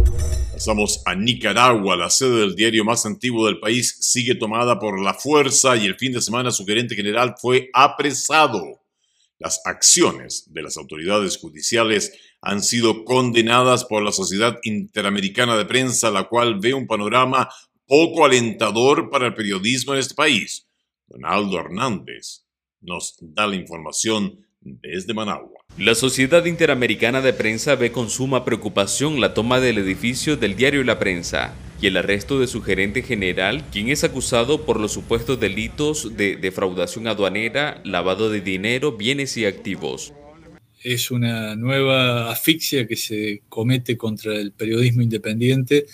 Pasamos 0.54 1.02
a 1.06 1.16
Nicaragua, 1.16 1.98
la 1.98 2.10
sede 2.10 2.40
del 2.40 2.56
diario 2.56 2.86
más 2.86 3.06
antiguo 3.06 3.46
del 3.46 3.60
país 3.60 3.98
sigue 4.00 4.36
tomada 4.36 4.80
por 4.80 5.02
la 5.02 5.14
fuerza 5.14 5.76
y 5.76 5.86
el 5.86 5.96
fin 5.96 6.14
de 6.14 6.22
semana 6.22 6.52
su 6.52 6.66
gerente 6.66 6.96
general 6.96 7.36
fue 7.40 7.70
apresado. 7.74 8.82
Las 9.38 9.60
acciones 9.66 10.46
de 10.48 10.64
las 10.64 10.78
autoridades 10.78 11.38
judiciales 11.38 12.14
han 12.42 12.62
sido 12.62 13.04
condenadas 13.04 13.84
por 13.84 14.02
la 14.04 14.12
Sociedad 14.12 14.58
Interamericana 14.64 15.58
de 15.58 15.66
Prensa, 15.66 16.10
la 16.10 16.26
cual 16.26 16.60
ve 16.60 16.74
un 16.74 16.88
panorama 16.88 17.50
poco 17.88 18.25
alentador 18.25 19.10
para 19.10 19.27
el 19.27 19.34
periodismo 19.34 19.94
en 19.94 20.00
este 20.00 20.15
país. 20.15 20.68
Donaldo 21.08 21.60
Hernández 21.60 22.46
nos 22.82 23.15
da 23.22 23.48
la 23.48 23.56
información 23.56 24.46
desde 24.62 25.13
Managua. 25.13 25.62
La 25.77 25.94
Sociedad 25.94 26.46
Interamericana 26.46 27.22
de 27.22 27.34
Prensa 27.34 27.75
ve 27.75 27.92
con 27.92 28.10
suma 28.10 28.46
preocupación 28.46 29.22
la 29.22 29.34
toma 29.34 29.60
del 29.60 29.77
edificio 29.77 30.38
del 30.38 30.56
diario 30.56 30.84
La 30.84 30.98
Prensa 30.98 31.54
y 31.82 31.88
el 31.88 31.98
arresto 31.98 32.39
de 32.39 32.48
su 32.48 32.62
gerente 32.62 33.04
general, 33.04 33.63
quien 33.72 33.89
es 33.89 34.04
acusado 34.04 34.65
por 34.65 34.80
los 34.80 34.94
supuestos 34.94 35.39
delitos 35.39 36.15
de 36.15 36.38
defraudación 36.38 37.08
aduanera, 37.08 37.82
lavado 37.84 38.30
de 38.30 38.42
dinero, 38.42 38.94
bienes 38.94 39.38
y 39.38 39.46
activos. 39.46 40.13
Es 40.82 41.12
una 41.12 41.56
nueva 41.56 42.32
asfixia 42.32 42.88
que 42.88 42.96
se 42.96 43.42
comete 43.50 43.98
contra 43.98 44.36
el 44.36 44.51
periodismo 44.51 45.01
independiente 45.01 45.86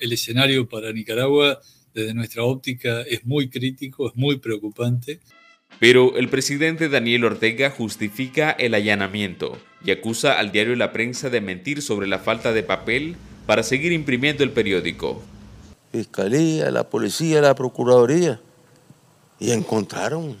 el 0.00 0.12
escenario 0.12 0.68
para 0.68 0.92
Nicaragua, 0.92 1.60
desde 1.94 2.14
nuestra 2.14 2.44
óptica, 2.44 3.02
es 3.02 3.24
muy 3.24 3.48
crítico, 3.48 4.08
es 4.08 4.16
muy 4.16 4.38
preocupante. 4.38 5.20
Pero 5.80 6.16
el 6.16 6.28
presidente 6.28 6.88
Daniel 6.88 7.24
Ortega 7.24 7.70
justifica 7.70 8.50
el 8.50 8.74
allanamiento 8.74 9.58
y 9.84 9.90
acusa 9.90 10.38
al 10.38 10.50
diario 10.50 10.74
La 10.76 10.92
Prensa 10.92 11.30
de 11.30 11.40
mentir 11.40 11.82
sobre 11.82 12.08
la 12.08 12.18
falta 12.18 12.52
de 12.52 12.62
papel 12.62 13.16
para 13.46 13.62
seguir 13.62 13.92
imprimiendo 13.92 14.42
el 14.42 14.50
periódico. 14.50 15.22
Fiscalía, 15.92 16.70
la 16.70 16.88
policía, 16.88 17.40
la 17.40 17.54
procuraduría, 17.54 18.40
y 19.38 19.52
encontraron 19.52 20.36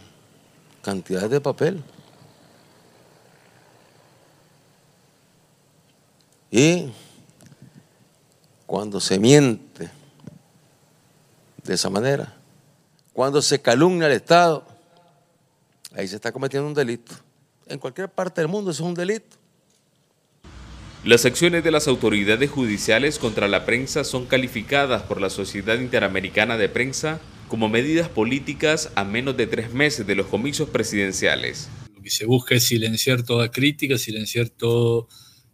cantidad 0.82 1.30
de 1.30 1.40
papel. 1.40 1.82
Y 6.50 6.86
cuando 8.68 9.00
se 9.00 9.18
miente 9.18 9.88
de 11.64 11.72
esa 11.72 11.88
manera, 11.88 12.36
cuando 13.14 13.40
se 13.40 13.62
calumnia 13.62 14.08
al 14.08 14.12
Estado, 14.12 14.62
ahí 15.96 16.06
se 16.06 16.16
está 16.16 16.32
cometiendo 16.32 16.68
un 16.68 16.74
delito. 16.74 17.14
En 17.66 17.78
cualquier 17.78 18.10
parte 18.10 18.42
del 18.42 18.48
mundo 18.48 18.70
eso 18.70 18.82
es 18.82 18.88
un 18.88 18.94
delito. 18.94 19.38
Las 21.02 21.24
acciones 21.24 21.64
de 21.64 21.70
las 21.70 21.88
autoridades 21.88 22.50
judiciales 22.50 23.18
contra 23.18 23.48
la 23.48 23.64
prensa 23.64 24.04
son 24.04 24.26
calificadas 24.26 25.02
por 25.02 25.18
la 25.18 25.30
Sociedad 25.30 25.78
Interamericana 25.78 26.58
de 26.58 26.68
Prensa 26.68 27.20
como 27.48 27.70
medidas 27.70 28.10
políticas 28.10 28.90
a 28.96 29.04
menos 29.04 29.34
de 29.38 29.46
tres 29.46 29.72
meses 29.72 30.06
de 30.06 30.14
los 30.14 30.26
comicios 30.26 30.68
presidenciales. 30.68 31.70
Lo 31.96 32.02
que 32.02 32.10
se 32.10 32.26
busca 32.26 32.54
es 32.54 32.64
silenciar 32.64 33.22
toda 33.22 33.50
crítica, 33.50 33.96
silenciar 33.96 34.50
toda 34.50 35.06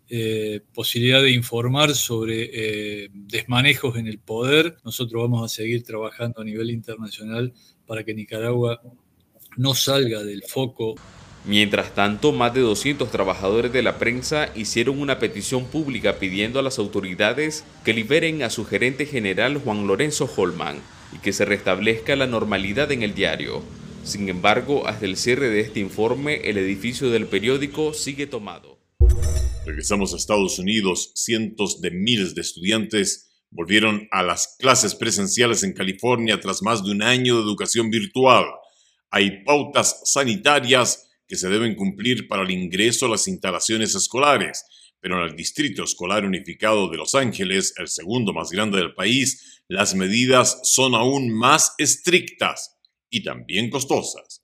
eh, 0.08 0.60
posibilidad 0.72 1.22
de 1.22 1.30
informar 1.30 1.94
sobre 1.94 2.50
eh, 2.52 3.10
desmanejos 3.12 3.96
en 3.96 4.06
el 4.06 4.18
poder. 4.18 4.76
Nosotros 4.84 5.22
vamos 5.22 5.44
a 5.44 5.54
seguir 5.54 5.82
trabajando 5.82 6.40
a 6.40 6.44
nivel 6.44 6.70
internacional 6.70 7.52
para 7.86 8.04
que 8.04 8.14
Nicaragua 8.14 8.80
no 9.56 9.74
salga 9.74 10.22
del 10.22 10.42
foco 10.42 10.94
Mientras 11.46 11.94
tanto, 11.94 12.32
más 12.32 12.54
de 12.54 12.62
200 12.62 13.10
trabajadores 13.10 13.70
de 13.70 13.82
la 13.82 13.98
prensa 13.98 14.48
hicieron 14.54 14.98
una 14.98 15.18
petición 15.18 15.66
pública 15.66 16.18
pidiendo 16.18 16.58
a 16.58 16.62
las 16.62 16.78
autoridades 16.78 17.64
que 17.84 17.92
liberen 17.92 18.42
a 18.42 18.48
su 18.48 18.64
gerente 18.64 19.04
general 19.04 19.58
Juan 19.58 19.86
Lorenzo 19.86 20.30
Holman 20.34 20.78
y 21.12 21.18
que 21.18 21.34
se 21.34 21.44
restablezca 21.44 22.16
la 22.16 22.26
normalidad 22.26 22.90
en 22.92 23.02
el 23.02 23.14
diario. 23.14 23.62
Sin 24.04 24.30
embargo, 24.30 24.86
hasta 24.86 25.04
el 25.04 25.18
cierre 25.18 25.50
de 25.50 25.60
este 25.60 25.80
informe, 25.80 26.48
el 26.48 26.56
edificio 26.56 27.10
del 27.10 27.26
periódico 27.26 27.92
sigue 27.92 28.26
tomado. 28.26 28.78
Regresamos 29.66 30.12
a 30.12 30.16
Estados 30.16 30.58
Unidos. 30.58 31.12
Cientos 31.14 31.80
de 31.80 31.90
miles 31.90 32.34
de 32.34 32.42
estudiantes 32.42 33.30
volvieron 33.50 34.08
a 34.10 34.22
las 34.22 34.56
clases 34.58 34.94
presenciales 34.94 35.62
en 35.62 35.72
California 35.72 36.38
tras 36.38 36.62
más 36.62 36.84
de 36.84 36.90
un 36.90 37.02
año 37.02 37.36
de 37.36 37.42
educación 37.42 37.88
virtual. 37.88 38.44
Hay 39.10 39.42
pautas 39.44 40.02
sanitarias 40.04 41.08
que 41.26 41.36
se 41.36 41.48
deben 41.48 41.76
cumplir 41.76 42.28
para 42.28 42.42
el 42.42 42.50
ingreso 42.50 43.06
a 43.06 43.10
las 43.10 43.26
instalaciones 43.26 43.94
escolares, 43.94 44.64
pero 45.00 45.16
en 45.18 45.30
el 45.30 45.36
Distrito 45.36 45.84
Escolar 45.84 46.26
Unificado 46.26 46.90
de 46.90 46.98
Los 46.98 47.14
Ángeles, 47.14 47.72
el 47.78 47.88
segundo 47.88 48.34
más 48.34 48.50
grande 48.50 48.78
del 48.78 48.92
país, 48.92 49.62
las 49.68 49.94
medidas 49.94 50.60
son 50.64 50.94
aún 50.94 51.30
más 51.30 51.74
estrictas 51.78 52.76
y 53.08 53.22
también 53.22 53.70
costosas. 53.70 54.43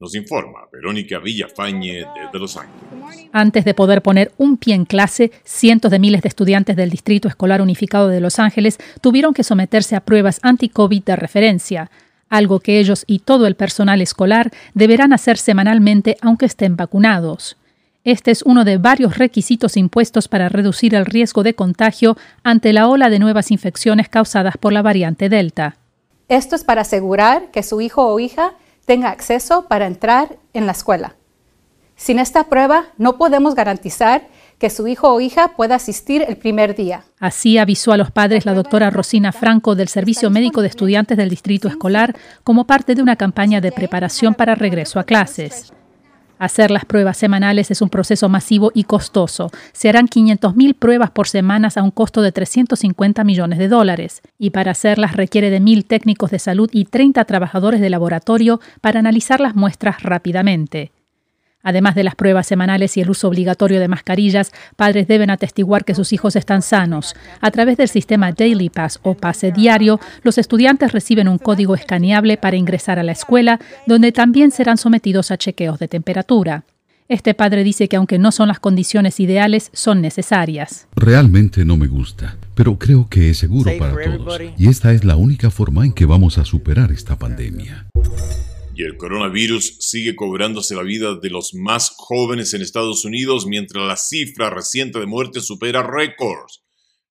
Nos 0.00 0.14
informa 0.14 0.60
Verónica 0.72 1.18
Villafañe 1.18 2.04
desde 2.14 2.38
Los 2.38 2.56
Ángeles. 2.56 3.28
Antes 3.32 3.64
de 3.64 3.74
poder 3.74 4.02
poner 4.02 4.32
un 4.38 4.56
pie 4.56 4.74
en 4.74 4.84
clase, 4.84 5.30
cientos 5.44 5.90
de 5.90 5.98
miles 5.98 6.22
de 6.22 6.28
estudiantes 6.28 6.76
del 6.76 6.90
Distrito 6.90 7.28
Escolar 7.28 7.62
Unificado 7.62 8.08
de 8.08 8.20
Los 8.20 8.38
Ángeles 8.38 8.78
tuvieron 9.00 9.34
que 9.34 9.44
someterse 9.44 9.96
a 9.96 10.00
pruebas 10.00 10.40
anti-COVID 10.42 11.04
de 11.04 11.16
referencia 11.16 11.90
algo 12.34 12.60
que 12.60 12.78
ellos 12.78 13.04
y 13.06 13.20
todo 13.20 13.46
el 13.46 13.54
personal 13.54 14.00
escolar 14.00 14.50
deberán 14.74 15.12
hacer 15.12 15.38
semanalmente 15.38 16.16
aunque 16.20 16.46
estén 16.46 16.76
vacunados. 16.76 17.56
Este 18.02 18.30
es 18.30 18.42
uno 18.42 18.64
de 18.64 18.76
varios 18.76 19.16
requisitos 19.16 19.76
impuestos 19.76 20.28
para 20.28 20.48
reducir 20.48 20.94
el 20.94 21.06
riesgo 21.06 21.42
de 21.42 21.54
contagio 21.54 22.16
ante 22.42 22.72
la 22.72 22.88
ola 22.88 23.08
de 23.08 23.18
nuevas 23.18 23.50
infecciones 23.50 24.08
causadas 24.08 24.56
por 24.58 24.72
la 24.72 24.82
variante 24.82 25.28
Delta. 25.28 25.76
Esto 26.28 26.56
es 26.56 26.64
para 26.64 26.82
asegurar 26.82 27.50
que 27.50 27.62
su 27.62 27.80
hijo 27.80 28.06
o 28.06 28.18
hija 28.18 28.52
tenga 28.84 29.10
acceso 29.10 29.66
para 29.68 29.86
entrar 29.86 30.38
en 30.52 30.66
la 30.66 30.72
escuela. 30.72 31.16
Sin 31.96 32.18
esta 32.18 32.44
prueba 32.44 32.86
no 32.98 33.18
podemos 33.18 33.54
garantizar 33.54 34.28
que 34.58 34.70
su 34.70 34.86
hijo 34.86 35.12
o 35.12 35.20
hija 35.20 35.48
pueda 35.56 35.76
asistir 35.76 36.24
el 36.26 36.36
primer 36.36 36.74
día. 36.74 37.04
Así 37.18 37.58
avisó 37.58 37.92
a 37.92 37.96
los 37.96 38.10
padres 38.10 38.46
la 38.46 38.54
doctora 38.54 38.90
Rosina 38.90 39.32
Franco 39.32 39.74
del 39.74 39.88
Servicio 39.88 40.30
Médico 40.30 40.62
de 40.62 40.68
Estudiantes 40.68 41.16
del 41.16 41.28
Distrito 41.28 41.68
Escolar 41.68 42.16
como 42.42 42.66
parte 42.66 42.94
de 42.94 43.02
una 43.02 43.16
campaña 43.16 43.60
de 43.60 43.72
preparación 43.72 44.34
para 44.34 44.54
regreso 44.54 44.98
a 44.98 45.04
clases. 45.04 45.72
Hacer 46.38 46.70
las 46.70 46.84
pruebas 46.84 47.16
semanales 47.16 47.70
es 47.70 47.82
un 47.82 47.88
proceso 47.88 48.28
masivo 48.28 48.70
y 48.74 48.84
costoso. 48.84 49.50
Se 49.72 49.88
harán 49.88 50.08
500.000 50.08 50.74
pruebas 50.74 51.10
por 51.10 51.28
semana 51.28 51.64
a 51.74 51.82
un 51.82 51.90
costo 51.90 52.22
de 52.22 52.32
350 52.32 53.24
millones 53.24 53.58
de 53.58 53.68
dólares. 53.68 54.20
Y 54.38 54.50
para 54.50 54.72
hacerlas 54.72 55.16
requiere 55.16 55.50
de 55.50 55.60
1.000 55.60 55.86
técnicos 55.86 56.30
de 56.30 56.38
salud 56.38 56.68
y 56.72 56.84
30 56.84 57.24
trabajadores 57.24 57.80
de 57.80 57.90
laboratorio 57.90 58.60
para 58.80 59.00
analizar 59.00 59.40
las 59.40 59.54
muestras 59.54 60.02
rápidamente. 60.02 60.90
Además 61.64 61.96
de 61.96 62.04
las 62.04 62.14
pruebas 62.14 62.46
semanales 62.46 62.96
y 62.96 63.00
el 63.00 63.10
uso 63.10 63.26
obligatorio 63.26 63.80
de 63.80 63.88
mascarillas, 63.88 64.52
padres 64.76 65.08
deben 65.08 65.30
atestiguar 65.30 65.84
que 65.84 65.94
sus 65.94 66.12
hijos 66.12 66.36
están 66.36 66.62
sanos. 66.62 67.16
A 67.40 67.50
través 67.50 67.76
del 67.76 67.88
sistema 67.88 68.30
Daily 68.30 68.68
Pass 68.68 69.00
o 69.02 69.14
pase 69.14 69.50
diario, 69.50 69.98
los 70.22 70.38
estudiantes 70.38 70.92
reciben 70.92 71.26
un 71.26 71.38
código 71.38 71.74
escaneable 71.74 72.36
para 72.36 72.56
ingresar 72.56 72.98
a 72.98 73.02
la 73.02 73.12
escuela, 73.12 73.58
donde 73.86 74.12
también 74.12 74.50
serán 74.50 74.76
sometidos 74.76 75.30
a 75.30 75.38
chequeos 75.38 75.78
de 75.78 75.88
temperatura. 75.88 76.64
Este 77.06 77.34
padre 77.34 77.64
dice 77.64 77.86
que 77.88 77.96
aunque 77.96 78.18
no 78.18 78.32
son 78.32 78.48
las 78.48 78.60
condiciones 78.60 79.20
ideales, 79.20 79.70
son 79.74 80.00
necesarias. 80.00 80.86
Realmente 80.96 81.64
no 81.64 81.76
me 81.76 81.86
gusta, 81.86 82.38
pero 82.54 82.78
creo 82.78 83.08
que 83.10 83.28
es 83.28 83.38
seguro 83.38 83.70
para 83.78 83.92
todos. 83.92 84.40
Y 84.56 84.68
esta 84.68 84.92
es 84.92 85.04
la 85.04 85.16
única 85.16 85.50
forma 85.50 85.84
en 85.84 85.92
que 85.92 86.06
vamos 86.06 86.38
a 86.38 86.46
superar 86.46 86.92
esta 86.92 87.18
pandemia. 87.18 87.86
Y 88.76 88.82
el 88.82 88.96
coronavirus 88.96 89.76
sigue 89.78 90.16
cobrándose 90.16 90.74
la 90.74 90.82
vida 90.82 91.14
de 91.14 91.30
los 91.30 91.54
más 91.54 91.94
jóvenes 91.96 92.54
en 92.54 92.62
Estados 92.62 93.04
Unidos 93.04 93.46
mientras 93.46 93.86
la 93.86 93.96
cifra 93.96 94.50
reciente 94.50 94.98
de 94.98 95.06
muertes 95.06 95.46
supera 95.46 95.84
récords. 95.84 96.64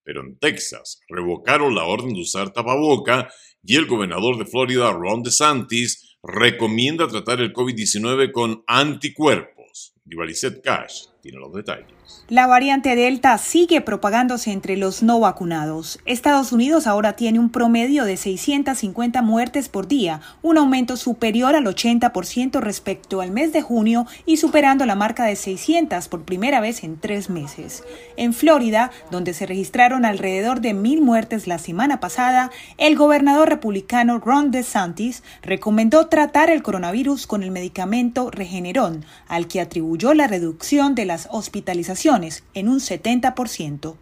Pero 0.04 0.22
en 0.22 0.38
Texas 0.40 1.00
revocaron 1.08 1.74
la 1.74 1.86
orden 1.86 2.14
de 2.14 2.22
usar 2.22 2.52
tapaboca 2.52 3.30
y 3.64 3.78
el 3.78 3.86
gobernador 3.86 4.38
de 4.38 4.46
Florida, 4.46 4.92
Ron 4.92 5.24
DeSantis, 5.24 6.18
recomienda 6.22 7.08
tratar 7.08 7.40
el 7.40 7.54
COVID-19 7.54 8.34
con 8.34 8.64
anticuerpos. 8.68 9.94
Divalicet 10.04 10.62
Cash 10.62 11.13
tiene 11.24 11.40
los 11.40 11.54
detalles. 11.54 11.88
La 12.28 12.48
variante 12.48 12.98
Delta 12.98 13.38
sigue 13.38 13.80
propagándose 13.80 14.52
entre 14.52 14.76
los 14.76 15.04
no 15.04 15.22
vacunados. 15.22 16.00
Estados 16.04 16.52
Unidos 16.52 16.86
ahora 16.86 17.14
tiene 17.14 17.40
un 17.40 17.50
promedio 17.50 18.04
de 18.04 18.18
650 18.18 19.22
muertes 19.22 19.70
por 19.70 19.88
día, 19.88 20.20
un 20.42 20.58
aumento 20.58 20.98
superior 20.98 21.56
al 21.56 21.64
80% 21.64 22.60
respecto 22.60 23.22
al 23.22 23.32
mes 23.32 23.54
de 23.54 23.62
junio 23.62 24.06
y 24.26 24.36
superando 24.36 24.86
la 24.86 24.96
marca 24.96 25.24
de 25.24 25.38
600 25.38 26.10
por 26.10 26.26
primera 26.26 26.60
vez 26.60 26.84
en 26.84 27.00
tres 27.00 27.30
meses. 27.30 27.86
En 28.18 28.34
Florida, 28.34 28.92
donde 29.10 29.34
se 29.34 29.46
registraron 29.46 30.04
alrededor 30.04 30.60
de 30.60 30.74
mil 30.74 31.02
muertes 31.02 31.48
la 31.48 31.58
semana 31.58 32.02
pasada, 32.02 32.52
el 32.78 32.98
gobernador 32.98 33.48
republicano 33.48 34.20
Ron 34.20 34.52
DeSantis 34.52 35.24
recomendó 35.42 36.08
tratar 36.08 36.50
el 36.50 36.64
coronavirus 36.64 37.28
con 37.28 37.44
el 37.44 37.52
medicamento 37.52 38.30
Regeneron, 38.30 39.06
al 39.30 39.48
que 39.48 39.62
atribuyó 39.62 40.14
la 40.14 40.28
reducción 40.28 40.96
de 40.96 41.13
las 41.14 41.28
hospitalizaciones 41.32 42.44
en 42.56 42.68
un 42.70 42.80
70%. 42.80 43.98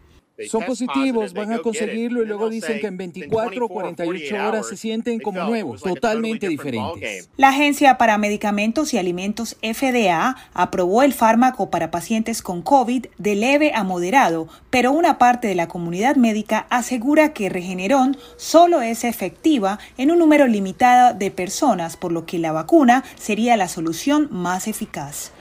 Son 0.50 0.64
positivos, 0.64 1.34
van 1.34 1.52
a 1.52 1.60
conseguirlo 1.60 2.24
y 2.24 2.26
luego 2.26 2.50
dicen 2.50 2.80
que 2.80 2.88
en 2.88 2.98
24 2.98 3.66
o 3.66 3.70
48 3.70 4.36
horas 4.48 4.68
se 4.68 4.78
sienten 4.78 5.20
como 5.20 5.44
nuevos, 5.44 5.84
totalmente 5.84 6.48
diferentes. 6.48 7.30
La 7.38 7.50
Agencia 7.50 7.98
para 7.98 8.18
Medicamentos 8.18 8.94
y 8.94 8.98
Alimentos 8.98 9.58
FDA 9.62 10.36
aprobó 10.54 11.04
el 11.04 11.14
fármaco 11.14 11.70
para 11.70 11.92
pacientes 11.92 12.42
con 12.42 12.62
COVID 12.62 13.08
de 13.18 13.36
leve 13.36 13.74
a 13.76 13.84
moderado, 13.84 14.48
pero 14.70 14.92
una 14.92 15.18
parte 15.18 15.48
de 15.48 15.56
la 15.56 15.68
comunidad 15.68 16.16
médica 16.16 16.66
asegura 16.70 17.34
que 17.34 17.50
Regeneron 17.50 18.18
solo 18.38 18.82
es 18.82 19.04
efectiva 19.04 19.80
en 19.98 20.12
un 20.12 20.18
número 20.18 20.48
limitado 20.48 21.14
de 21.14 21.30
personas, 21.30 21.98
por 21.98 22.12
lo 22.12 22.26
que 22.26 22.40
la 22.40 22.52
vacuna 22.52 23.04
sería 23.16 23.58
la 23.58 23.68
solución 23.68 24.30
más 24.32 24.68
eficaz. 24.68 25.34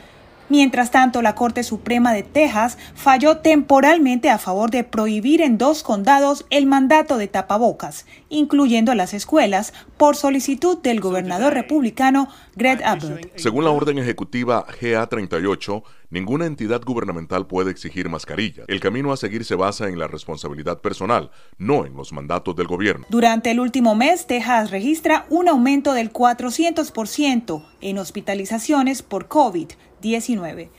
Mientras 0.51 0.91
tanto, 0.91 1.23
la 1.23 1.37
Corte 1.37 1.63
Suprema 1.63 2.13
de 2.13 2.25
Texas 2.25 2.77
falló 2.97 3.39
temporalmente 3.39 4.31
a 4.31 4.39
favor 4.39 4.73
de 4.73 4.83
prohibir 4.83 5.43
en 5.43 5.59
dos 5.59 5.85
condados 5.85 6.45
el 6.51 6.67
mandato 6.67 7.19
de 7.19 7.29
tapabocas, 7.29 8.05
incluyendo 8.29 8.93
las 8.97 9.15
escuelas, 9.15 9.73
por 9.97 10.17
solicitud 10.17 10.79
del 10.79 11.01
gobernador 11.01 11.55
republicano 11.55 12.29
Greg 12.57 12.83
Abbott. 12.85 13.31
Según 13.37 13.65
la 13.65 13.71
orden 13.71 13.99
ejecutiva 13.99 14.67
GA38, 14.67 15.85
ninguna 16.11 16.47
entidad 16.47 16.83
gubernamental 16.85 17.47
puede 17.47 17.71
exigir 17.71 18.09
mascarilla. 18.09 18.65
El 18.67 18.81
camino 18.81 19.13
a 19.13 19.17
seguir 19.17 19.45
se 19.45 19.55
basa 19.55 19.89
en 19.89 20.01
la 20.01 20.09
responsabilidad 20.09 20.81
personal, 20.81 21.31
no 21.59 21.87
en 21.87 21.95
los 21.95 22.13
mandatos 22.13 22.57
del 22.57 22.67
gobierno. 22.67 23.07
Durante 23.09 23.53
el 23.53 23.61
último 23.61 23.95
mes, 23.95 24.27
Texas 24.27 24.73
registra 24.73 25.27
un 25.31 25.49
aumento 25.49 25.93
del 25.93 26.13
400% 26.13 27.63
en 27.83 27.99
hospitalizaciones 27.99 29.03
por 29.03 29.29
COVID 29.29 29.69
19. 30.01 30.71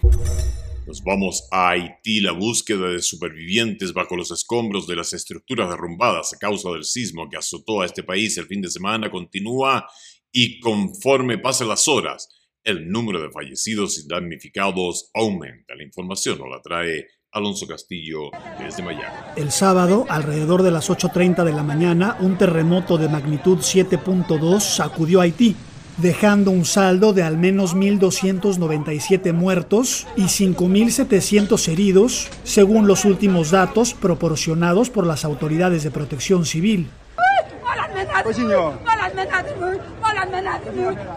Nos 0.88 1.04
vamos 1.04 1.48
a 1.52 1.70
Haití. 1.70 2.22
La 2.22 2.32
búsqueda 2.32 2.90
de 2.90 3.02
supervivientes 3.02 3.94
bajo 3.94 4.16
los 4.16 4.32
escombros 4.32 4.88
de 4.88 4.96
las 4.96 5.14
estructuras 5.14 5.70
derrumbadas 5.70 6.34
a 6.34 6.38
causa 6.38 6.72
del 6.72 6.84
sismo 6.84 7.30
que 7.30 7.38
azotó 7.38 7.82
a 7.82 7.86
este 7.86 8.04
país 8.04 8.38
el 8.38 8.48
fin 8.48 8.62
de 8.62 8.70
semana 8.70 9.12
continúa 9.12 9.88
y 10.32 10.60
conforme 10.60 11.38
pasan 11.38 11.68
las 11.68 11.88
horas, 11.88 12.30
el 12.64 12.90
número 12.90 13.22
de 13.22 13.32
fallecidos 13.32 14.00
y 14.00 14.08
damnificados 14.08 15.10
aumenta. 15.14 15.76
La 15.76 15.84
información 15.84 16.40
nos 16.40 16.50
la 16.50 16.62
trae 16.62 17.08
Alonso 17.32 17.66
Castillo 17.68 18.30
desde 18.60 18.84
Miami. 18.84 19.16
El 19.36 19.52
sábado, 19.52 20.06
alrededor 20.10 20.64
de 20.64 20.72
las 20.72 20.90
8.30 20.90 21.44
de 21.44 21.54
la 21.54 21.64
mañana, 21.64 22.18
un 22.20 22.38
terremoto 22.38 22.98
de 22.98 23.08
magnitud 23.08 23.60
7.2 23.60 24.60
sacudió 24.60 25.22
Haití, 25.22 25.56
dejando 25.98 26.52
un 26.52 26.66
saldo 26.66 27.14
de 27.14 27.24
al 27.24 27.38
menos 27.38 27.76
1.297 27.76 29.34
muertos 29.34 30.08
y 30.16 30.24
5.700 30.24 31.68
heridos, 31.68 32.30
según 32.44 32.88
los 32.88 33.06
últimos 33.06 33.52
datos 33.52 33.94
proporcionados 33.94 34.90
por 34.90 35.06
las 35.06 35.26
autoridades 35.26 35.84
de 35.84 35.92
protección 35.92 36.46
civil. 36.46 36.90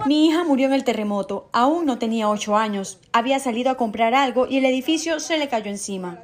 Mi 0.07 0.27
hija 0.27 0.45
murió 0.45 0.67
en 0.67 0.73
el 0.73 0.85
terremoto. 0.85 1.49
Aún 1.53 1.87
no 1.87 1.99
tenía 1.99 2.29
ocho 2.29 2.57
años. 2.57 2.99
Había 3.13 3.39
salido 3.39 3.71
a 3.71 3.77
comprar 3.77 4.15
algo 4.15 4.47
y 4.47 4.59
el 4.59 4.65
edificio 4.65 5.21
se 5.21 5.39
le 5.39 5.49
cayó 5.49 5.71
encima. 5.71 6.21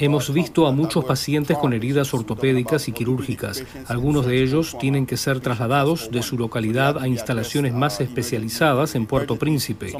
Hemos 0.00 0.32
visto 0.32 0.68
a 0.68 0.72
muchos 0.72 1.04
pacientes 1.04 1.58
con 1.58 1.72
heridas 1.72 2.14
ortopédicas 2.14 2.86
y 2.86 2.92
quirúrgicas. 2.92 3.64
Algunos 3.88 4.26
de 4.26 4.42
ellos 4.42 4.76
tienen 4.78 5.06
que 5.06 5.16
ser 5.16 5.40
trasladados 5.40 6.10
de 6.12 6.22
su 6.22 6.38
localidad 6.38 6.98
a 6.98 7.08
instalaciones 7.08 7.74
más 7.74 8.00
especializadas 8.00 8.94
en 8.94 9.06
Puerto 9.06 9.36
Príncipe. 9.36 9.94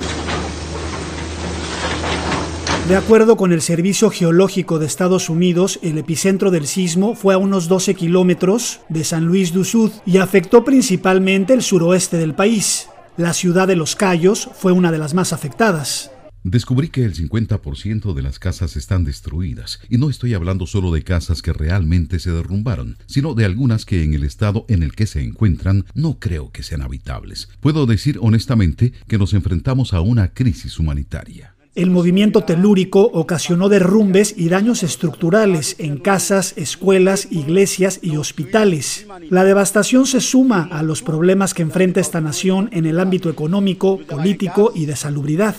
De 2.88 2.96
acuerdo 2.96 3.36
con 3.36 3.52
el 3.52 3.60
Servicio 3.60 4.08
Geológico 4.08 4.78
de 4.78 4.86
Estados 4.86 5.28
Unidos, 5.28 5.80
el 5.82 5.98
epicentro 5.98 6.52
del 6.52 6.68
sismo 6.68 7.16
fue 7.16 7.34
a 7.34 7.38
unos 7.38 7.66
12 7.66 7.94
kilómetros 7.94 8.80
de 8.88 9.02
San 9.02 9.24
Luis 9.26 9.52
du 9.52 9.64
Sud 9.64 9.90
y 10.06 10.18
afectó 10.18 10.64
principalmente 10.64 11.54
el 11.54 11.62
suroeste 11.62 12.18
del 12.18 12.34
país. 12.34 12.88
La 13.16 13.32
ciudad 13.32 13.66
de 13.66 13.74
Los 13.74 13.96
Cayos 13.96 14.48
fue 14.54 14.70
una 14.70 14.92
de 14.92 14.98
las 14.98 15.12
más 15.12 15.32
afectadas. 15.32 16.12
Descubrí 16.44 16.88
que 16.88 17.04
el 17.04 17.14
50% 17.14 18.14
de 18.14 18.22
las 18.22 18.38
casas 18.38 18.76
están 18.76 19.04
destruidas, 19.04 19.80
y 19.90 19.98
no 19.98 20.08
estoy 20.08 20.34
hablando 20.34 20.66
solo 20.66 20.92
de 20.92 21.02
casas 21.02 21.42
que 21.42 21.52
realmente 21.52 22.20
se 22.20 22.30
derrumbaron, 22.30 22.96
sino 23.06 23.34
de 23.34 23.44
algunas 23.44 23.84
que 23.84 24.04
en 24.04 24.14
el 24.14 24.22
estado 24.22 24.64
en 24.68 24.82
el 24.82 24.92
que 24.92 25.06
se 25.06 25.22
encuentran 25.22 25.84
no 25.94 26.18
creo 26.18 26.52
que 26.52 26.62
sean 26.62 26.82
habitables. 26.82 27.48
Puedo 27.60 27.86
decir 27.86 28.18
honestamente 28.20 28.92
que 29.08 29.18
nos 29.18 29.34
enfrentamos 29.34 29.92
a 29.92 30.00
una 30.00 30.32
crisis 30.32 30.78
humanitaria. 30.78 31.57
El 31.78 31.90
movimiento 31.90 32.42
telúrico 32.42 33.02
ocasionó 33.02 33.68
derrumbes 33.68 34.34
y 34.36 34.48
daños 34.48 34.82
estructurales 34.82 35.76
en 35.78 35.98
casas, 35.98 36.54
escuelas, 36.56 37.28
iglesias 37.30 38.00
y 38.02 38.16
hospitales. 38.16 39.06
La 39.30 39.44
devastación 39.44 40.04
se 40.04 40.20
suma 40.20 40.68
a 40.72 40.82
los 40.82 41.02
problemas 41.02 41.54
que 41.54 41.62
enfrenta 41.62 42.00
esta 42.00 42.20
nación 42.20 42.68
en 42.72 42.84
el 42.84 42.98
ámbito 42.98 43.30
económico, 43.30 44.00
político 44.08 44.72
y 44.74 44.86
de 44.86 44.96
salubridad. 44.96 45.54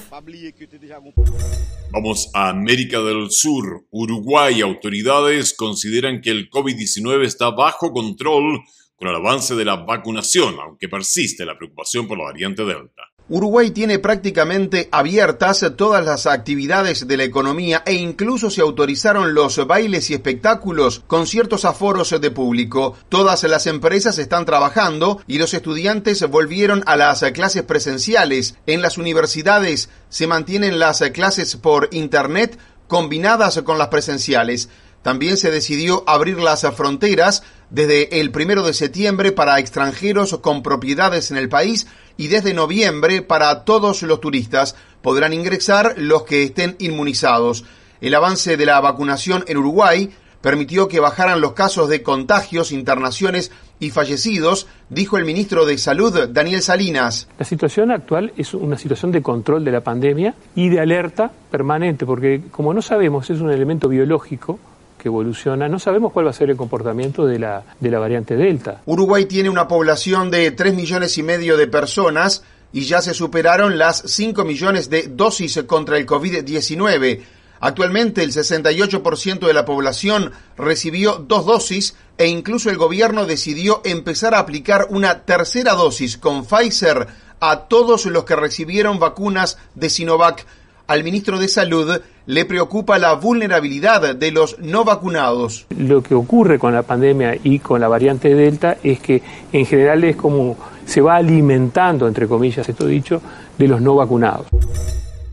Vamos 1.93 2.29
a 2.33 2.49
América 2.49 2.99
del 2.99 3.31
Sur. 3.31 3.85
Uruguay. 3.89 4.59
Autoridades 4.59 5.53
consideran 5.53 6.19
que 6.19 6.31
el 6.31 6.49
COVID-19 6.49 7.23
está 7.23 7.51
bajo 7.51 7.93
control 7.93 8.59
con 8.97 9.07
el 9.07 9.15
avance 9.15 9.55
de 9.55 9.63
la 9.63 9.77
vacunación, 9.77 10.57
aunque 10.61 10.89
persiste 10.89 11.45
la 11.45 11.57
preocupación 11.57 12.09
por 12.09 12.17
la 12.17 12.25
variante 12.25 12.65
Delta. 12.65 13.08
Uruguay 13.31 13.69
tiene 13.69 13.99
prácticamente 13.99 14.89
abiertas 14.91 15.63
todas 15.77 16.03
las 16.03 16.25
actividades 16.25 17.07
de 17.07 17.15
la 17.15 17.23
economía 17.23 17.83
e 17.85 17.93
incluso 17.93 18.49
se 18.49 18.61
autorizaron 18.61 19.35
los 19.35 19.67
bailes 19.67 20.09
y 20.09 20.15
espectáculos 20.15 21.03
con 21.05 21.27
ciertos 21.27 21.63
aforos 21.63 22.09
de 22.19 22.31
público. 22.31 22.97
Todas 23.07 23.43
las 23.43 23.67
empresas 23.67 24.17
están 24.17 24.45
trabajando 24.45 25.21
y 25.27 25.37
los 25.37 25.53
estudiantes 25.53 26.27
volvieron 26.27 26.81
a 26.87 26.95
las 26.95 27.23
clases 27.31 27.61
presenciales. 27.61 28.55
En 28.65 28.81
las 28.81 28.97
universidades 28.97 29.89
se 30.09 30.25
mantienen 30.25 30.79
las 30.79 31.01
clases 31.13 31.55
por 31.55 31.89
Internet 31.91 32.57
combinadas 32.87 33.61
con 33.61 33.77
las 33.77 33.89
presenciales. 33.89 34.69
También 35.03 35.37
se 35.37 35.51
decidió 35.51 36.03
abrir 36.07 36.39
las 36.39 36.65
fronteras 36.75 37.43
desde 37.69 38.19
el 38.19 38.31
primero 38.31 38.63
de 38.63 38.73
septiembre 38.73 39.31
para 39.31 39.59
extranjeros 39.59 40.37
con 40.41 40.63
propiedades 40.63 41.29
en 41.29 41.37
el 41.37 41.47
país 41.47 41.85
y 42.19 42.27
desde 42.27 42.53
noviembre 42.53 43.21
para 43.21 43.63
todos 43.63 44.03
los 44.03 44.19
turistas. 44.19 44.75
Podrán 45.01 45.31
ingresar 45.31 45.95
los 45.97 46.23
que 46.23 46.43
estén 46.43 46.75
inmunizados. 46.77 47.63
El 48.01 48.13
avance 48.13 48.57
de 48.57 48.65
la 48.65 48.81
vacunación 48.81 49.45
en 49.47 49.55
Uruguay 49.55 50.09
permitió 50.41 50.89
que 50.89 50.99
bajaran 50.99 51.39
los 51.39 51.53
casos 51.53 51.87
de 51.87 52.03
contagios, 52.03 52.73
internaciones 52.73 53.53
y 53.79 53.91
fallecidos, 53.91 54.67
dijo 54.89 55.17
el 55.17 55.23
ministro 55.23 55.65
de 55.65 55.77
Salud, 55.77 56.27
Daniel 56.29 56.61
Salinas. 56.61 57.29
La 57.39 57.45
situación 57.45 57.89
actual 57.89 58.33
es 58.35 58.53
una 58.53 58.77
situación 58.77 59.13
de 59.13 59.21
control 59.21 59.63
de 59.63 59.71
la 59.71 59.81
pandemia 59.81 60.35
y 60.55 60.67
de 60.67 60.81
alerta 60.81 61.31
permanente, 61.49 62.05
porque 62.05 62.41
como 62.51 62.73
no 62.73 62.81
sabemos, 62.81 63.29
es 63.29 63.39
un 63.39 63.49
elemento 63.49 63.87
biológico, 63.87 64.59
que 64.99 65.07
evoluciona. 65.07 65.67
No 65.67 65.79
sabemos 65.79 66.13
cuál 66.13 66.27
va 66.27 66.29
a 66.29 66.33
ser 66.33 66.51
el 66.51 66.57
comportamiento 66.57 67.25
de 67.25 67.39
la, 67.39 67.63
de 67.79 67.89
la 67.89 67.97
variante 67.97 68.35
Delta. 68.35 68.81
Uruguay 68.85 69.25
tiene 69.25 69.49
una 69.49 69.67
población 69.67 70.29
de 70.29 70.51
3 70.51 70.75
millones 70.75 71.17
y 71.17 71.23
medio 71.23 71.57
de 71.57 71.65
personas 71.65 72.43
y 72.71 72.81
ya 72.81 73.01
se 73.01 73.15
superaron 73.15 73.79
las 73.79 74.03
5 74.05 74.45
millones 74.45 74.91
de 74.91 75.07
dosis 75.07 75.63
contra 75.65 75.97
el 75.97 76.05
COVID-19. 76.05 77.21
Actualmente 77.61 78.23
el 78.23 78.31
68% 78.31 79.39
de 79.39 79.53
la 79.53 79.65
población 79.65 80.31
recibió 80.57 81.15
dos 81.15 81.45
dosis 81.45 81.95
e 82.17 82.27
incluso 82.27 82.69
el 82.69 82.77
gobierno 82.77 83.25
decidió 83.25 83.81
empezar 83.83 84.33
a 84.33 84.39
aplicar 84.39 84.87
una 84.89 85.23
tercera 85.23 85.73
dosis 85.73 86.17
con 86.17 86.45
Pfizer 86.45 87.07
a 87.41 87.67
todos 87.67 88.05
los 88.05 88.23
que 88.25 88.35
recibieron 88.35 88.99
vacunas 88.99 89.57
de 89.75 89.89
Sinovac 89.89 90.45
al 90.89 91.03
ministro 91.03 91.37
de 91.37 91.47
Salud 91.47 92.01
le 92.25 92.45
preocupa 92.45 92.97
la 92.97 93.13
vulnerabilidad 93.13 94.15
de 94.15 94.31
los 94.31 94.57
no 94.57 94.83
vacunados. 94.83 95.67
Lo 95.77 96.01
que 96.01 96.15
ocurre 96.15 96.57
con 96.57 96.73
la 96.73 96.81
pandemia 96.81 97.37
y 97.43 97.59
con 97.59 97.79
la 97.79 97.87
variante 97.87 98.33
Delta 98.33 98.75
es 98.81 98.99
que 98.99 99.21
en 99.53 99.67
general 99.67 100.03
es 100.03 100.15
como 100.15 100.57
se 100.85 101.01
va 101.01 101.17
alimentando, 101.17 102.07
entre 102.07 102.27
comillas, 102.27 102.67
esto 102.67 102.87
dicho, 102.87 103.21
de 103.55 103.67
los 103.67 103.79
no 103.81 103.93
vacunados. 103.93 104.47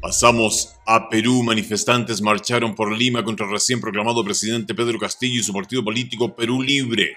Pasamos 0.02 0.74
a 0.86 1.08
Perú. 1.08 1.42
Manifestantes 1.42 2.20
marcharon 2.20 2.74
por 2.74 2.92
Lima 2.92 3.24
contra 3.24 3.46
el 3.46 3.52
recién 3.52 3.80
proclamado 3.80 4.22
presidente 4.22 4.74
Pedro 4.74 4.98
Castillo 4.98 5.40
y 5.40 5.42
su 5.42 5.54
partido 5.54 5.82
político 5.82 6.36
Perú 6.36 6.60
Libre. 6.62 7.16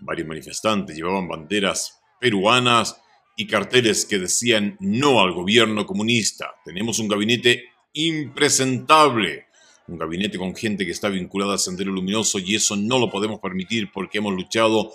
Varios 0.00 0.28
manifestantes 0.28 0.94
llevaban 0.94 1.26
banderas 1.26 2.02
peruanas 2.20 3.01
y 3.36 3.46
carteles 3.46 4.04
que 4.04 4.18
decían 4.18 4.76
no 4.80 5.20
al 5.20 5.32
gobierno 5.32 5.86
comunista. 5.86 6.54
Tenemos 6.64 6.98
un 6.98 7.08
gabinete 7.08 7.64
impresentable, 7.94 9.46
un 9.88 9.98
gabinete 9.98 10.38
con 10.38 10.54
gente 10.54 10.84
que 10.84 10.92
está 10.92 11.08
vinculada 11.08 11.54
a 11.54 11.58
Sendero 11.58 11.92
Luminoso 11.92 12.38
y 12.38 12.54
eso 12.54 12.76
no 12.76 12.98
lo 12.98 13.10
podemos 13.10 13.40
permitir 13.40 13.90
porque 13.92 14.18
hemos 14.18 14.34
luchado 14.34 14.92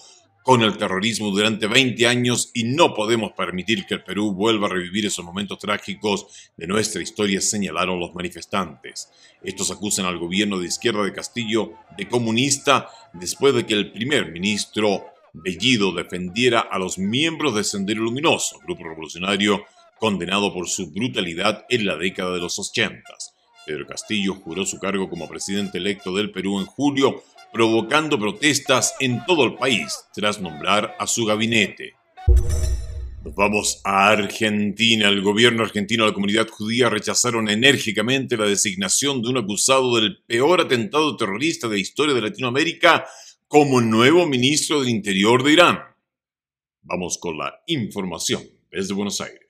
con 0.48 0.62
el 0.62 0.78
terrorismo 0.78 1.30
durante 1.30 1.68
20 1.68 2.08
años 2.08 2.52
y 2.54 2.64
no 2.64 2.94
podemos 2.94 3.34
permitir 3.34 3.86
que 3.86 3.96
el 3.96 4.04
Perú 4.06 4.32
vuelva 4.32 4.68
a 4.68 4.70
revivir 4.70 5.06
esos 5.06 5.26
momentos 5.26 5.60
trágicos 5.60 6.26
de 6.56 6.68
nuestra 6.68 7.02
historia, 7.02 7.42
señalaron 7.42 8.00
los 8.00 8.16
manifestantes. 8.16 9.10
Estos 9.44 9.72
acusan 9.72 10.06
al 10.06 10.18
gobierno 10.18 10.58
de 10.58 10.68
izquierda 10.68 11.04
de 11.04 11.12
Castillo 11.12 11.74
de 11.98 12.08
comunista 12.08 12.88
después 13.12 13.56
de 13.56 13.66
que 13.66 13.74
el 13.74 13.92
primer 13.92 14.32
ministro 14.32 15.08
Bellido 15.42 15.92
defendiera 15.92 16.60
a 16.60 16.80
los 16.80 16.98
miembros 16.98 17.56
de 17.56 17.64
Sendero 17.64 18.02
Luminoso, 18.02 18.60
grupo 18.66 18.84
revolucionario 18.84 19.66
condenado 20.00 20.54
por 20.54 20.68
su 20.68 20.92
brutalidad 20.92 21.66
en 21.70 21.86
la 21.86 21.96
década 21.96 22.34
de 22.34 22.40
los 22.40 22.58
80. 22.60 23.02
Pedro 23.66 23.86
Castillo 23.86 24.36
juró 24.36 24.66
su 24.66 24.80
cargo 24.80 25.10
como 25.10 25.28
presidente 25.28 25.78
electo 25.78 26.16
del 26.16 26.32
Perú 26.32 26.60
en 26.60 26.66
julio, 26.66 27.24
provocando 27.52 28.18
protestas 28.18 28.96
en 29.00 29.26
todo 29.26 29.44
el 29.46 29.56
país 29.56 30.06
tras 30.14 30.40
nombrar 30.40 30.96
a 31.00 31.08
su 31.08 31.26
gabinete. 31.26 31.94
Nos 33.24 33.36
vamos 33.36 33.82
a 33.84 34.08
Argentina. 34.08 35.10
El 35.10 35.22
gobierno 35.22 35.64
argentino 35.64 36.06
y 36.06 36.08
la 36.08 36.14
comunidad 36.14 36.48
judía 36.48 36.90
rechazaron 36.90 37.50
enérgicamente 37.50 38.38
la 38.38 38.46
designación 38.46 39.22
de 39.22 39.30
un 39.30 39.38
acusado 39.38 39.98
del 39.98 40.20
peor 40.26 40.62
atentado 40.62 41.18
terrorista 41.18 41.68
de 41.68 41.76
la 41.76 41.82
historia 41.82 42.16
de 42.16 42.22
Latinoamérica 42.22 43.06
como 43.48 43.80
nuevo 43.80 44.28
ministro 44.28 44.82
del 44.82 44.90
Interior 44.90 45.42
de 45.42 45.54
Irán. 45.54 45.80
Vamos 46.82 47.18
con 47.18 47.38
la 47.38 47.62
información 47.68 48.44
desde 48.70 48.94
Buenos 48.94 49.22
Aires. 49.22 49.47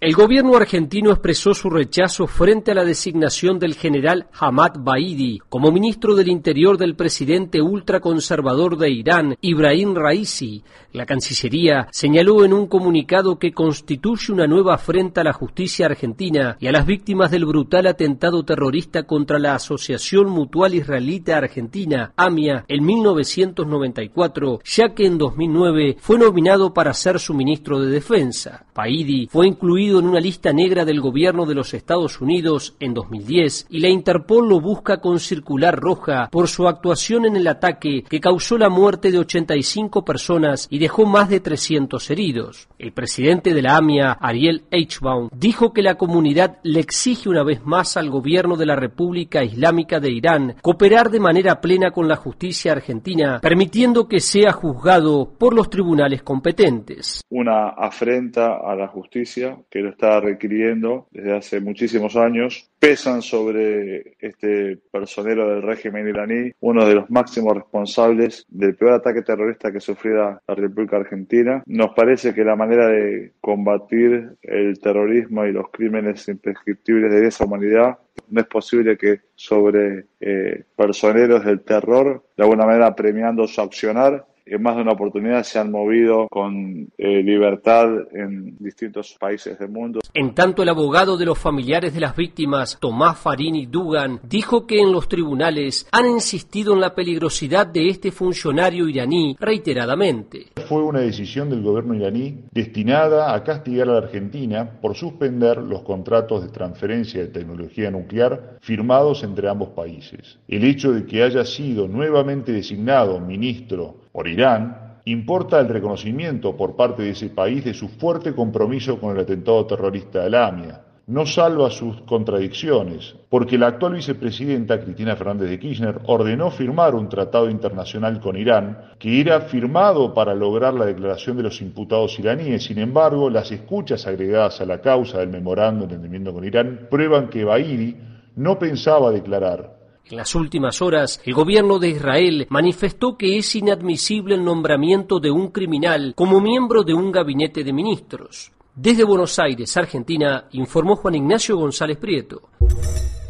El 0.00 0.14
gobierno 0.14 0.54
argentino 0.54 1.10
expresó 1.10 1.54
su 1.54 1.68
rechazo 1.68 2.28
frente 2.28 2.70
a 2.70 2.74
la 2.74 2.84
designación 2.84 3.58
del 3.58 3.74
general 3.74 4.28
Hamad 4.38 4.74
Baidi 4.78 5.40
como 5.48 5.72
ministro 5.72 6.14
del 6.14 6.28
Interior 6.28 6.78
del 6.78 6.94
presidente 6.94 7.60
ultraconservador 7.60 8.78
de 8.78 8.90
Irán, 8.90 9.36
Ibrahim 9.40 9.96
Raisi. 9.96 10.62
La 10.92 11.04
Cancillería 11.04 11.88
señaló 11.90 12.44
en 12.44 12.52
un 12.52 12.68
comunicado 12.68 13.40
que 13.40 13.52
constituye 13.52 14.32
una 14.32 14.46
nueva 14.46 14.74
afrenta 14.74 15.22
a 15.22 15.24
la 15.24 15.32
justicia 15.32 15.86
argentina 15.86 16.56
y 16.60 16.68
a 16.68 16.72
las 16.72 16.86
víctimas 16.86 17.32
del 17.32 17.44
brutal 17.44 17.88
atentado 17.88 18.44
terrorista 18.44 19.02
contra 19.02 19.40
la 19.40 19.56
Asociación 19.56 20.30
Mutual 20.30 20.74
Israelita 20.74 21.36
Argentina, 21.38 22.12
AMIA, 22.16 22.64
en 22.68 22.86
1994, 22.86 24.60
ya 24.64 24.94
que 24.94 25.06
en 25.06 25.18
2009 25.18 25.96
fue 25.98 26.18
nominado 26.18 26.72
para 26.72 26.94
ser 26.94 27.18
su 27.18 27.34
ministro 27.34 27.80
de 27.80 27.90
Defensa. 27.90 28.64
Baidi 28.72 29.26
fue 29.26 29.48
incluido 29.48 29.87
incluido 29.88 30.00
en 30.00 30.06
una 30.06 30.20
lista 30.20 30.52
negra 30.52 30.84
del 30.84 31.00
gobierno 31.00 31.46
de 31.46 31.54
los 31.54 31.72
Estados 31.72 32.20
Unidos 32.20 32.76
en 32.80 32.94
2010 32.94 33.66
y 33.70 33.80
la 33.80 33.88
Interpol 33.88 34.48
lo 34.48 34.60
busca 34.60 35.00
con 35.00 35.18
circular 35.18 35.78
roja 35.78 36.28
por 36.30 36.48
su 36.48 36.68
actuación 36.68 37.24
en 37.24 37.36
el 37.36 37.46
ataque 37.46 38.04
que 38.08 38.20
causó 38.20 38.58
la 38.58 38.68
muerte 38.68 39.10
de 39.10 39.18
85 39.18 40.04
personas 40.04 40.66
y 40.70 40.78
dejó 40.78 41.06
más 41.06 41.28
de 41.30 41.40
300 41.40 42.10
heridos. 42.10 42.68
El 42.78 42.92
presidente 42.92 43.54
de 43.54 43.62
la 43.62 43.76
AMIA, 43.76 44.12
Ariel 44.12 44.64
Eichbaum, 44.70 45.30
dijo 45.32 45.72
que 45.72 45.82
la 45.82 45.96
comunidad 45.96 46.58
le 46.62 46.80
exige 46.80 47.28
una 47.28 47.42
vez 47.42 47.64
más 47.64 47.96
al 47.96 48.10
gobierno 48.10 48.56
de 48.56 48.66
la 48.66 48.76
República 48.76 49.42
Islámica 49.42 50.00
de 50.00 50.12
Irán 50.12 50.56
cooperar 50.60 51.10
de 51.10 51.20
manera 51.20 51.60
plena 51.60 51.90
con 51.92 52.08
la 52.08 52.16
justicia 52.16 52.72
argentina, 52.72 53.40
permitiendo 53.40 54.06
que 54.06 54.20
sea 54.20 54.52
juzgado 54.52 55.32
por 55.38 55.54
los 55.54 55.70
tribunales 55.70 56.22
competentes. 56.22 57.22
Una 57.30 57.68
afrenta 57.68 58.58
a 58.58 58.74
la 58.74 58.88
justicia 58.88 59.58
que 59.70 59.77
lo 59.80 59.90
está 59.90 60.20
requiriendo 60.20 61.06
desde 61.10 61.36
hace 61.36 61.60
muchísimos 61.60 62.16
años. 62.16 62.70
Pesan 62.78 63.22
sobre 63.22 64.16
este 64.20 64.78
personero 64.90 65.48
del 65.48 65.62
régimen 65.62 66.08
iraní, 66.08 66.52
uno 66.60 66.86
de 66.86 66.94
los 66.94 67.10
máximos 67.10 67.54
responsables 67.56 68.46
del 68.48 68.76
peor 68.76 68.92
ataque 68.92 69.22
terrorista 69.22 69.72
que 69.72 69.80
sufriera 69.80 70.40
la 70.46 70.54
República 70.54 70.96
Argentina. 70.96 71.62
Nos 71.66 71.94
parece 71.94 72.34
que 72.34 72.44
la 72.44 72.56
manera 72.56 72.88
de 72.88 73.32
combatir 73.40 74.36
el 74.42 74.78
terrorismo 74.78 75.44
y 75.44 75.52
los 75.52 75.70
crímenes 75.70 76.28
imprescriptibles 76.28 77.10
de 77.12 77.26
esa 77.26 77.44
humanidad 77.44 77.98
no 78.30 78.40
es 78.40 78.46
posible 78.46 78.96
que 78.96 79.20
sobre 79.34 80.06
eh, 80.20 80.64
personeros 80.76 81.44
del 81.44 81.60
terror, 81.60 82.24
de 82.36 82.42
alguna 82.42 82.66
manera 82.66 82.94
premiando 82.94 83.46
su 83.46 83.60
accionar, 83.60 84.26
en 84.50 84.62
más 84.62 84.76
de 84.76 84.82
una 84.82 84.92
oportunidad 84.92 85.42
se 85.42 85.58
han 85.58 85.70
movido 85.70 86.28
con 86.28 86.88
eh, 86.96 87.22
libertad 87.22 87.88
en 88.12 88.56
distintos 88.58 89.16
países 89.18 89.58
del 89.58 89.70
mundo. 89.70 90.00
En 90.14 90.34
tanto, 90.34 90.62
el 90.62 90.68
abogado 90.68 91.16
de 91.16 91.26
los 91.26 91.38
familiares 91.38 91.94
de 91.94 92.00
las 92.00 92.16
víctimas, 92.16 92.78
Tomás 92.80 93.18
Farini 93.18 93.66
Dugan, 93.66 94.20
dijo 94.22 94.66
que 94.66 94.80
en 94.80 94.92
los 94.92 95.08
tribunales 95.08 95.86
han 95.92 96.06
insistido 96.06 96.74
en 96.74 96.80
la 96.80 96.94
peligrosidad 96.94 97.66
de 97.66 97.88
este 97.88 98.10
funcionario 98.10 98.88
iraní 98.88 99.36
reiteradamente. 99.38 100.46
Fue 100.68 100.82
una 100.82 101.00
decisión 101.00 101.50
del 101.50 101.62
gobierno 101.62 101.94
iraní 101.94 102.44
destinada 102.52 103.34
a 103.34 103.42
castigar 103.44 103.88
a 103.88 103.92
la 103.92 103.98
Argentina 103.98 104.78
por 104.80 104.94
suspender 104.94 105.58
los 105.58 105.82
contratos 105.82 106.42
de 106.42 106.50
transferencia 106.50 107.20
de 107.20 107.28
tecnología 107.28 107.90
nuclear 107.90 108.58
firmados 108.60 109.22
entre 109.22 109.48
ambos 109.48 109.70
países. 109.70 110.38
El 110.48 110.64
hecho 110.64 110.92
de 110.92 111.04
que 111.04 111.22
haya 111.22 111.44
sido 111.44 111.88
nuevamente 111.88 112.52
designado 112.52 113.20
ministro 113.20 114.07
por 114.18 114.26
Irán, 114.26 114.98
importa 115.04 115.60
el 115.60 115.68
reconocimiento 115.68 116.56
por 116.56 116.74
parte 116.74 117.04
de 117.04 117.10
ese 117.10 117.28
país 117.28 117.64
de 117.64 117.72
su 117.72 117.86
fuerte 117.86 118.34
compromiso 118.34 118.98
con 118.98 119.14
el 119.14 119.22
atentado 119.22 119.64
terrorista 119.64 120.24
de 120.24 120.30
la 120.30 120.48
AMIA. 120.48 120.80
No 121.06 121.24
salva 121.24 121.70
sus 121.70 122.00
contradicciones, 122.00 123.14
porque 123.28 123.56
la 123.56 123.68
actual 123.68 123.94
vicepresidenta 123.94 124.80
Cristina 124.80 125.14
Fernández 125.14 125.48
de 125.50 125.60
Kirchner 125.60 126.00
ordenó 126.06 126.50
firmar 126.50 126.96
un 126.96 127.08
tratado 127.08 127.48
internacional 127.48 128.18
con 128.18 128.36
Irán 128.36 128.76
que 128.98 129.20
era 129.20 129.42
firmado 129.42 130.12
para 130.12 130.34
lograr 130.34 130.74
la 130.74 130.86
declaración 130.86 131.36
de 131.36 131.44
los 131.44 131.62
imputados 131.62 132.18
iraníes. 132.18 132.64
Sin 132.64 132.80
embargo, 132.80 133.30
las 133.30 133.52
escuchas 133.52 134.04
agregadas 134.08 134.60
a 134.60 134.66
la 134.66 134.80
causa 134.80 135.20
del 135.20 135.28
memorando 135.28 135.86
de 135.86 135.94
entendimiento 135.94 136.34
con 136.34 136.44
Irán 136.44 136.88
prueban 136.90 137.28
que 137.28 137.44
Baidi 137.44 137.96
no 138.34 138.58
pensaba 138.58 139.12
declarar 139.12 139.77
en 140.10 140.16
las 140.16 140.34
últimas 140.34 140.80
horas, 140.82 141.20
el 141.24 141.34
gobierno 141.34 141.78
de 141.78 141.90
Israel 141.90 142.46
manifestó 142.50 143.16
que 143.16 143.38
es 143.38 143.54
inadmisible 143.54 144.34
el 144.34 144.44
nombramiento 144.44 145.20
de 145.20 145.30
un 145.30 145.48
criminal 145.48 146.14
como 146.16 146.40
miembro 146.40 146.82
de 146.82 146.94
un 146.94 147.12
gabinete 147.12 147.64
de 147.64 147.72
ministros. 147.72 148.52
Desde 148.74 149.04
Buenos 149.04 149.38
Aires, 149.38 149.76
Argentina, 149.76 150.48
informó 150.52 150.96
Juan 150.96 151.16
Ignacio 151.16 151.56
González 151.56 151.98
Prieto. 151.98 152.50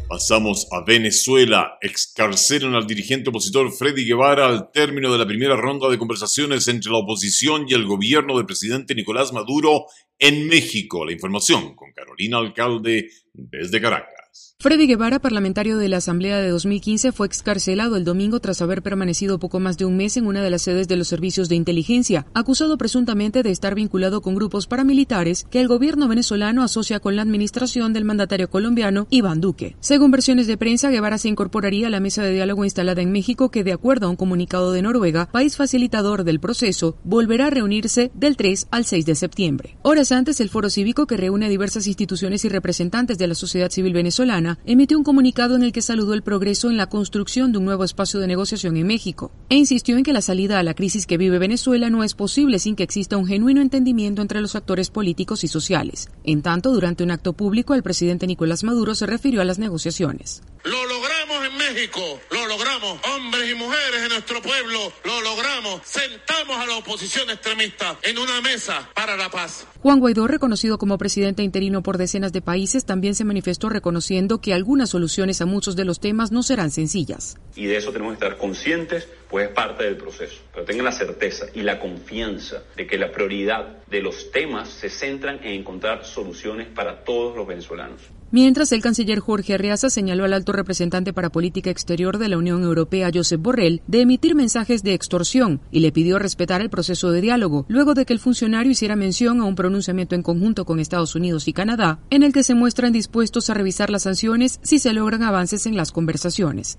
Pasamos 0.07 0.67
a 0.71 0.83
Venezuela. 0.83 1.77
Excarcelan 1.81 2.73
al 2.73 2.87
dirigente 2.87 3.29
opositor 3.29 3.71
Freddy 3.71 4.05
Guevara 4.05 4.47
al 4.47 4.71
término 4.71 5.11
de 5.11 5.19
la 5.19 5.27
primera 5.27 5.55
ronda 5.55 5.87
de 5.89 5.99
conversaciones 5.99 6.67
entre 6.67 6.91
la 6.91 6.99
oposición 6.99 7.65
y 7.67 7.73
el 7.73 7.85
gobierno 7.85 8.37
del 8.37 8.45
presidente 8.45 8.95
Nicolás 8.95 9.33
Maduro 9.33 9.85
en 10.17 10.47
México. 10.47 11.05
La 11.05 11.11
información 11.11 11.75
con 11.75 11.91
Carolina 11.93 12.39
Alcalde 12.39 13.09
desde 13.33 13.81
Caracas. 13.81 14.18
Freddy 14.61 14.87
Guevara, 14.87 15.19
parlamentario 15.19 15.77
de 15.77 15.87
la 15.87 15.95
Asamblea 15.99 16.37
de 16.37 16.49
2015, 16.49 17.13
fue 17.13 17.27
excarcelado 17.27 17.95
el 17.95 18.03
domingo 18.03 18.41
tras 18.41 18.61
haber 18.61 18.81
permanecido 18.81 19.39
poco 19.39 19.61
más 19.61 19.77
de 19.77 19.85
un 19.85 19.95
mes 19.95 20.17
en 20.17 20.27
una 20.27 20.43
de 20.43 20.49
las 20.49 20.63
sedes 20.63 20.89
de 20.89 20.97
los 20.97 21.07
servicios 21.07 21.47
de 21.47 21.55
inteligencia, 21.55 22.25
acusado 22.33 22.77
presuntamente 22.77 23.41
de 23.41 23.51
estar 23.51 23.73
vinculado 23.73 24.19
con 24.19 24.35
grupos 24.35 24.67
paramilitares 24.67 25.47
que 25.49 25.61
el 25.61 25.69
gobierno 25.69 26.09
venezolano 26.09 26.61
asocia 26.61 26.99
con 26.99 27.15
la 27.15 27.21
administración 27.21 27.93
del 27.93 28.03
mandatario 28.03 28.49
colombiano 28.49 29.07
Iván 29.09 29.39
Duque. 29.39 29.77
Según 29.79 30.11
versiones 30.11 30.45
de 30.45 30.57
prensa, 30.57 30.89
Guevara 30.89 31.19
se 31.19 31.29
incorporaría 31.29 31.87
a 31.87 31.89
la 31.89 32.01
mesa 32.01 32.21
de 32.21 32.33
diálogo 32.33 32.65
instalada 32.65 33.01
en 33.01 33.13
México 33.13 33.51
que, 33.51 33.63
de 33.63 33.71
acuerdo 33.71 34.07
a 34.07 34.09
un 34.09 34.17
comunicado 34.17 34.73
de 34.73 34.81
Noruega, 34.81 35.27
país 35.31 35.55
facilitador 35.55 36.25
del 36.25 36.41
proceso, 36.41 36.97
volverá 37.05 37.47
a 37.47 37.51
reunirse 37.51 38.11
del 38.13 38.35
3 38.35 38.67
al 38.71 38.83
6 38.83 39.05
de 39.05 39.15
septiembre. 39.15 39.77
Horas 39.83 40.11
antes, 40.11 40.41
el 40.41 40.49
foro 40.49 40.69
cívico 40.69 41.07
que 41.07 41.15
reúne 41.15 41.47
diversas 41.47 41.87
instituciones 41.87 42.43
y 42.43 42.49
representantes 42.49 43.17
de 43.17 43.27
la 43.27 43.35
sociedad 43.35 43.71
civil 43.71 43.93
venezolana 43.93 44.48
emitió 44.65 44.97
un 44.97 45.03
comunicado 45.03 45.55
en 45.55 45.63
el 45.63 45.71
que 45.71 45.81
saludó 45.81 46.13
el 46.13 46.23
progreso 46.23 46.69
en 46.69 46.77
la 46.77 46.87
construcción 46.87 47.51
de 47.51 47.59
un 47.59 47.65
nuevo 47.65 47.83
espacio 47.83 48.19
de 48.19 48.27
negociación 48.27 48.77
en 48.77 48.87
México 48.87 49.31
e 49.49 49.57
insistió 49.57 49.97
en 49.97 50.03
que 50.03 50.13
la 50.13 50.21
salida 50.21 50.59
a 50.59 50.63
la 50.63 50.73
crisis 50.73 51.05
que 51.05 51.17
vive 51.17 51.39
Venezuela 51.39 51.89
no 51.89 52.03
es 52.03 52.13
posible 52.13 52.59
sin 52.59 52.75
que 52.75 52.83
exista 52.83 53.17
un 53.17 53.27
genuino 53.27 53.61
entendimiento 53.61 54.21
entre 54.21 54.41
los 54.41 54.55
actores 54.55 54.89
políticos 54.89 55.43
y 55.43 55.47
sociales. 55.47 56.09
En 56.23 56.41
tanto, 56.41 56.71
durante 56.71 57.03
un 57.03 57.11
acto 57.11 57.33
público, 57.33 57.75
el 57.75 57.83
presidente 57.83 58.27
Nicolás 58.27 58.63
Maduro 58.63 58.95
se 58.95 59.05
refirió 59.05 59.41
a 59.41 59.45
las 59.45 59.59
negociaciones. 59.59 60.41
Lo 60.63 60.85
logramos 60.85 61.45
en 61.47 61.57
México, 61.57 62.19
lo 62.31 62.45
logramos. 62.45 62.99
Hombres 63.15 63.49
y 63.49 63.55
mujeres 63.55 64.01
de 64.01 64.09
nuestro 64.09 64.41
pueblo, 64.41 64.91
lo 65.05 65.21
logramos. 65.21 65.81
Sentamos 65.85 66.57
a 66.57 66.65
la 66.65 66.75
oposición 66.75 67.29
extremista 67.29 67.97
en 68.01 68.17
una 68.17 68.41
mesa 68.41 68.89
para 68.93 69.15
la 69.15 69.29
paz. 69.29 69.65
Juan 69.81 69.99
Guaidó, 69.99 70.27
reconocido 70.27 70.77
como 70.77 70.97
presidente 70.97 71.43
interino 71.43 71.81
por 71.81 71.97
decenas 71.97 72.33
de 72.33 72.41
países, 72.41 72.83
también 72.83 73.15
se 73.15 73.23
manifestó 73.23 73.69
reconociendo 73.69 74.41
que 74.41 74.53
algunas 74.53 74.89
soluciones 74.89 75.39
a 75.41 75.45
muchos 75.45 75.77
de 75.77 75.85
los 75.85 76.01
temas 76.01 76.33
no 76.33 76.43
serán 76.43 76.71
sencillas. 76.71 77.37
Y 77.55 77.65
de 77.67 77.77
eso 77.77 77.93
tenemos 77.93 78.17
que 78.17 78.25
estar 78.25 78.37
conscientes, 78.37 79.07
pues 79.29 79.47
es 79.47 79.53
parte 79.53 79.85
del 79.85 79.95
proceso. 79.95 80.41
Pero 80.53 80.65
tengan 80.65 80.85
la 80.85 80.91
certeza 80.91 81.45
y 81.53 81.61
la 81.61 81.79
confianza 81.79 82.63
de 82.75 82.85
que 82.85 82.97
la 82.97 83.13
prioridad 83.13 83.77
de 83.87 84.01
los 84.01 84.31
temas 84.31 84.67
se 84.67 84.89
centran 84.89 85.39
en 85.41 85.53
encontrar 85.53 86.03
soluciones 86.03 86.67
para 86.67 87.05
todos 87.05 87.37
los 87.37 87.47
venezolanos. 87.47 88.01
Mientras, 88.31 88.71
el 88.71 88.81
canciller 88.81 89.19
Jorge 89.19 89.55
Arreaza 89.55 89.89
señaló 89.89 90.23
al 90.23 90.33
alto 90.33 90.51
representante 90.51 91.13
para 91.13 91.31
política 91.31 91.71
exterior 91.71 92.19
de 92.19 92.29
la 92.29 92.37
Unión 92.37 92.63
Europea, 92.63 93.09
Josep 93.13 93.41
Borrell, 93.41 93.81
de 93.87 94.01
emitir 94.01 94.35
mensajes 94.35 94.83
de 94.83 94.93
extorsión 94.93 95.61
y 95.71 95.79
le 95.79 95.91
pidió 95.91 96.19
respetar 96.19 96.61
el 96.61 96.69
proceso 96.69 97.11
de 97.11 97.21
diálogo, 97.21 97.65
luego 97.67 97.95
de 97.95 98.05
que 98.05 98.13
el 98.13 98.19
funcionario 98.19 98.71
hiciera 98.71 98.95
mención 98.95 99.41
a 99.41 99.45
un 99.45 99.55
pronunciamiento 99.55 100.13
en 100.13 100.21
conjunto 100.21 100.65
con 100.65 100.79
Estados 100.79 101.15
Unidos 101.15 101.47
y 101.47 101.53
Canadá, 101.53 101.99
en 102.11 102.21
el 102.21 102.31
que 102.31 102.43
se 102.43 102.53
muestran 102.53 102.93
dispuestos 102.93 103.49
a 103.49 103.55
revisar 103.55 103.89
las 103.89 104.03
sanciones 104.03 104.59
si 104.61 104.77
se 104.77 104.93
logran 104.93 105.23
avances 105.23 105.65
en 105.65 105.75
las 105.75 105.91
conversaciones. 105.91 106.77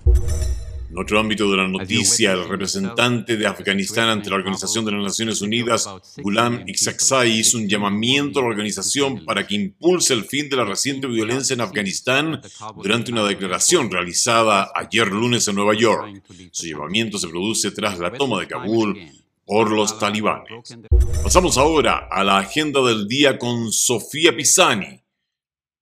En 0.91 0.99
otro 0.99 1.21
ámbito 1.21 1.49
de 1.49 1.55
la 1.55 1.69
noticia, 1.69 2.33
el 2.33 2.49
representante 2.49 3.37
de 3.37 3.47
Afganistán 3.47 4.09
ante 4.09 4.29
la 4.29 4.35
Organización 4.35 4.83
de 4.83 4.91
las 4.91 5.01
Naciones 5.01 5.41
Unidas, 5.41 5.89
Ghulam 6.17 6.67
Iqsaksai, 6.67 7.31
hizo 7.31 7.57
un 7.57 7.69
llamamiento 7.69 8.39
a 8.39 8.41
la 8.41 8.49
organización 8.49 9.23
para 9.23 9.47
que 9.47 9.55
impulse 9.55 10.13
el 10.13 10.25
fin 10.25 10.49
de 10.49 10.57
la 10.57 10.65
reciente 10.65 11.07
violencia 11.07 11.53
en 11.53 11.61
Afganistán 11.61 12.41
durante 12.75 13.13
una 13.13 13.23
declaración 13.23 13.89
realizada 13.89 14.69
ayer 14.75 15.07
lunes 15.07 15.47
en 15.47 15.55
Nueva 15.55 15.75
York. 15.75 16.23
Su 16.51 16.67
llamamiento 16.67 17.17
se 17.17 17.29
produce 17.29 17.71
tras 17.71 17.97
la 17.97 18.11
toma 18.11 18.41
de 18.41 18.47
Kabul 18.47 18.99
por 19.45 19.71
los 19.71 19.97
talibanes. 19.97 20.77
Pasamos 21.23 21.57
ahora 21.57 22.09
a 22.11 22.21
la 22.25 22.39
agenda 22.39 22.81
del 22.81 23.07
día 23.07 23.37
con 23.37 23.71
Sofía 23.71 24.35
Pisani. 24.35 25.01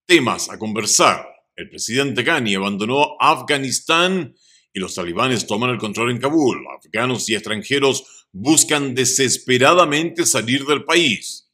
Temas 0.05 0.51
a 0.51 0.59
conversar. 0.59 1.25
El 1.55 1.67
presidente 1.67 2.21
Ghani 2.21 2.53
abandonó 2.53 3.17
Afganistán 3.19 4.35
y 4.73 4.79
los 4.79 4.95
talibanes 4.95 5.47
toman 5.47 5.71
el 5.71 5.77
control 5.77 6.11
en 6.11 6.19
Kabul. 6.19 6.65
Afganos 6.67 7.29
y 7.29 7.35
extranjeros 7.35 8.27
buscan 8.31 8.93
desesperadamente 8.93 10.25
salir 10.25 10.65
del 10.65 10.83
país. 10.83 11.51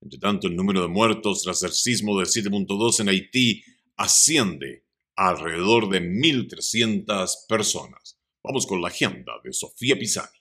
Entre 0.00 0.18
tanto, 0.18 0.46
el 0.46 0.56
número 0.56 0.82
de 0.82 0.88
muertos 0.88 1.42
tras 1.42 1.62
el 1.62 1.72
sismo 1.72 2.18
del 2.18 2.28
7.2 2.28 3.00
en 3.00 3.08
Haití 3.08 3.62
asciende 3.96 4.84
a 5.16 5.30
alrededor 5.30 5.88
de 5.90 6.00
1.300 6.00 7.46
personas. 7.48 8.18
Vamos 8.42 8.66
con 8.66 8.80
la 8.80 8.88
agenda 8.88 9.32
de 9.42 9.52
Sofía 9.52 9.98
Pisani. 9.98 10.37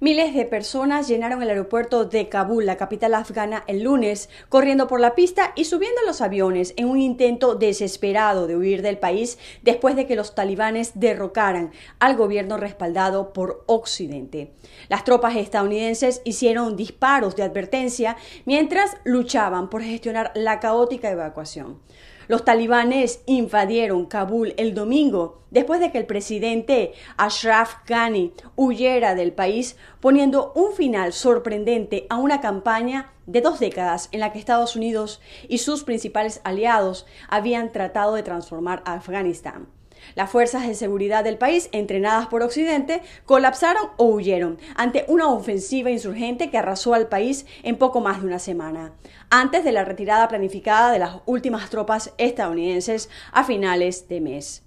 Miles 0.00 0.34
de 0.34 0.44
personas 0.44 1.06
llenaron 1.06 1.40
el 1.40 1.50
aeropuerto 1.50 2.04
de 2.04 2.28
Kabul, 2.28 2.66
la 2.66 2.76
capital 2.76 3.14
afgana, 3.14 3.62
el 3.68 3.84
lunes, 3.84 4.28
corriendo 4.48 4.88
por 4.88 4.98
la 4.98 5.14
pista 5.14 5.52
y 5.54 5.66
subiendo 5.66 6.00
los 6.04 6.20
aviones 6.20 6.74
en 6.76 6.88
un 6.88 7.00
intento 7.00 7.54
desesperado 7.54 8.48
de 8.48 8.56
huir 8.56 8.82
del 8.82 8.98
país 8.98 9.38
después 9.62 9.94
de 9.94 10.06
que 10.06 10.16
los 10.16 10.34
talibanes 10.34 10.98
derrocaran 10.98 11.70
al 12.00 12.16
gobierno 12.16 12.56
respaldado 12.56 13.32
por 13.32 13.62
Occidente. 13.66 14.52
Las 14.88 15.04
tropas 15.04 15.36
estadounidenses 15.36 16.22
hicieron 16.24 16.76
disparos 16.76 17.36
de 17.36 17.44
advertencia 17.44 18.16
mientras 18.46 18.96
luchaban 19.04 19.70
por 19.70 19.82
gestionar 19.82 20.32
la 20.34 20.58
caótica 20.58 21.10
evacuación. 21.10 21.78
Los 22.26 22.44
talibanes 22.44 23.22
invadieron 23.26 24.06
Kabul 24.06 24.54
el 24.56 24.74
domingo 24.74 25.42
después 25.50 25.80
de 25.80 25.92
que 25.92 25.98
el 25.98 26.06
presidente 26.06 26.92
Ashraf 27.16 27.76
Ghani 27.86 28.32
huyera 28.56 29.14
del 29.14 29.32
país, 29.32 29.76
poniendo 30.00 30.52
un 30.54 30.72
final 30.72 31.12
sorprendente 31.12 32.06
a 32.10 32.16
una 32.16 32.40
campaña 32.40 33.12
de 33.26 33.40
dos 33.40 33.60
décadas 33.60 34.08
en 34.12 34.20
la 34.20 34.32
que 34.32 34.38
Estados 34.38 34.76
Unidos 34.76 35.20
y 35.48 35.58
sus 35.58 35.84
principales 35.84 36.40
aliados 36.44 37.06
habían 37.28 37.72
tratado 37.72 38.14
de 38.14 38.22
transformar 38.22 38.82
a 38.84 38.94
Afganistán. 38.94 39.68
Las 40.14 40.30
fuerzas 40.30 40.66
de 40.66 40.74
seguridad 40.74 41.24
del 41.24 41.38
país, 41.38 41.68
entrenadas 41.72 42.26
por 42.28 42.42
Occidente, 42.42 43.02
colapsaron 43.24 43.90
o 43.96 44.06
huyeron 44.06 44.58
ante 44.76 45.04
una 45.08 45.28
ofensiva 45.28 45.90
insurgente 45.90 46.50
que 46.50 46.58
arrasó 46.58 46.94
al 46.94 47.08
país 47.08 47.46
en 47.62 47.76
poco 47.76 48.00
más 48.00 48.20
de 48.20 48.26
una 48.26 48.38
semana, 48.38 48.92
antes 49.30 49.64
de 49.64 49.72
la 49.72 49.84
retirada 49.84 50.28
planificada 50.28 50.92
de 50.92 50.98
las 50.98 51.16
últimas 51.26 51.70
tropas 51.70 52.12
estadounidenses 52.18 53.08
a 53.32 53.44
finales 53.44 54.08
de 54.08 54.20
mes. 54.20 54.64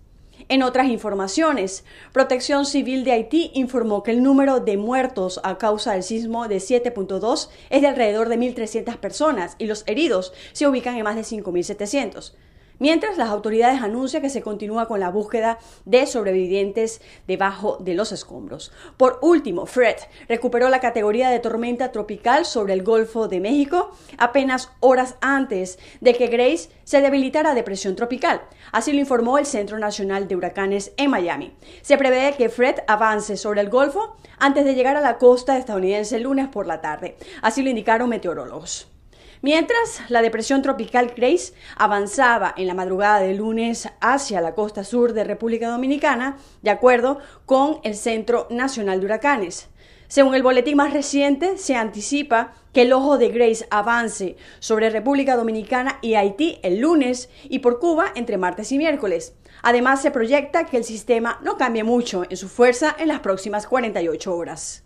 En 0.50 0.62
otras 0.64 0.88
informaciones, 0.88 1.84
Protección 2.14 2.66
Civil 2.66 3.04
de 3.04 3.12
Haití 3.12 3.52
informó 3.54 4.04
que 4.04 4.12
el 4.12 4.22
número 4.22 4.60
de 4.60 4.78
muertos 4.78 5.42
a 5.44 5.58
causa 5.58 5.94
del 5.94 6.04
sismo 6.04 6.48
de 6.48 6.58
7.2 6.58 7.50
es 7.70 7.82
de 7.82 7.88
alrededor 7.88 8.30
de 8.30 8.38
1.300 8.38 8.98
personas 8.98 9.56
y 9.58 9.66
los 9.66 9.84
heridos 9.88 10.34
se 10.54 10.68
ubican 10.68 10.96
en 10.96 11.04
más 11.04 11.16
de 11.16 11.24
5.700 11.24 12.34
mientras 12.80 13.18
las 13.18 13.30
autoridades 13.30 13.82
anuncian 13.82 14.22
que 14.22 14.30
se 14.30 14.42
continúa 14.42 14.88
con 14.88 15.00
la 15.00 15.10
búsqueda 15.10 15.60
de 15.86 16.06
sobrevivientes 16.06 17.02
debajo 17.28 17.78
de 17.80 17.94
los 17.94 18.12
escombros. 18.12 18.72
Por 18.98 19.20
último, 19.22 19.66
Fred 19.66 19.96
recuperó 20.28 20.70
la 20.70 20.80
categoría 20.80 21.30
de 21.30 21.40
tormenta 21.40 21.92
tropical 21.92 22.46
sobre 22.46 22.74
el 22.74 22.84
Golfo 22.84 23.28
de 23.28 23.40
México 23.40 23.92
apenas 24.18 24.72
horas 24.80 25.16
antes 25.22 25.80
de 26.02 26.14
que 26.14 26.28
Grace 26.28 26.70
se 26.84 27.02
debilitara 27.02 27.52
a 27.52 27.56
depresión 27.56 27.96
tropical. 27.96 28.42
Así 28.72 28.94
lo 28.94 29.00
informó 29.00 29.38
el 29.38 29.46
Centro 29.46 29.80
Nacional 29.80 30.28
de 30.28 30.36
Huracanes 30.36 30.94
en 30.98 31.10
Miami. 31.10 31.54
Se 31.82 31.98
prevé 31.98 32.36
que 32.38 32.50
Fred 32.50 32.78
avance 32.88 33.38
sobre 33.38 33.62
el 33.62 33.70
Golfo 33.70 34.16
antes 34.38 34.66
de 34.66 34.76
llegar 34.76 34.96
a 34.96 35.02
la 35.02 35.18
costa 35.18 35.58
estadounidense 35.58 36.16
el 36.16 36.24
lunes 36.24 36.48
por 36.48 36.68
la 36.68 36.82
tarde. 36.82 37.18
Así 37.42 37.62
lo 37.64 37.70
indicaron 37.70 38.10
meteorólogos. 38.10 38.97
Mientras 39.42 40.02
la 40.10 40.22
depresión 40.22 40.62
tropical 40.62 41.14
Grace 41.16 41.54
avanzaba 41.76 42.54
en 42.58 42.68
la 42.68 42.74
madrugada 42.74 43.20
de 43.20 43.36
lunes 43.36 43.88
hacia 44.02 44.42
la 44.42 44.56
costa 44.56 44.84
sur 44.84 45.14
de 45.14 45.24
República 45.24 45.70
Dominicana, 45.70 46.38
de 46.62 46.72
acuerdo 46.72 47.20
con 47.46 47.80
el 47.84 47.96
Centro 47.96 48.48
Nacional 48.50 49.00
de 49.00 49.06
Huracanes. 49.06 49.70
Según 50.08 50.36
el 50.36 50.44
boletín 50.44 50.78
más 50.78 50.94
reciente, 50.94 51.58
se 51.58 51.76
anticipa 51.76 52.54
que 52.74 52.84
el 52.84 52.94
ojo 52.94 53.18
de 53.18 53.30
Grace 53.30 53.68
avance 53.70 54.38
sobre 54.60 54.90
República 54.90 55.36
Dominicana 55.36 56.00
y 56.02 56.16
Haití 56.16 56.60
el 56.64 56.80
lunes 56.80 57.30
y 57.44 57.60
por 57.60 57.80
Cuba 57.80 58.12
entre 58.16 58.38
martes 58.38 58.72
y 58.72 58.78
miércoles. 58.78 59.36
Además, 59.64 60.02
se 60.02 60.12
proyecta 60.12 60.66
que 60.66 60.78
el 60.78 60.84
sistema 60.84 61.40
no 61.44 61.58
cambie 61.58 61.84
mucho 61.84 62.24
en 62.30 62.38
su 62.38 62.48
fuerza 62.48 62.96
en 62.98 63.10
las 63.10 63.20
próximas 63.20 63.68
48 63.68 64.36
horas. 64.36 64.84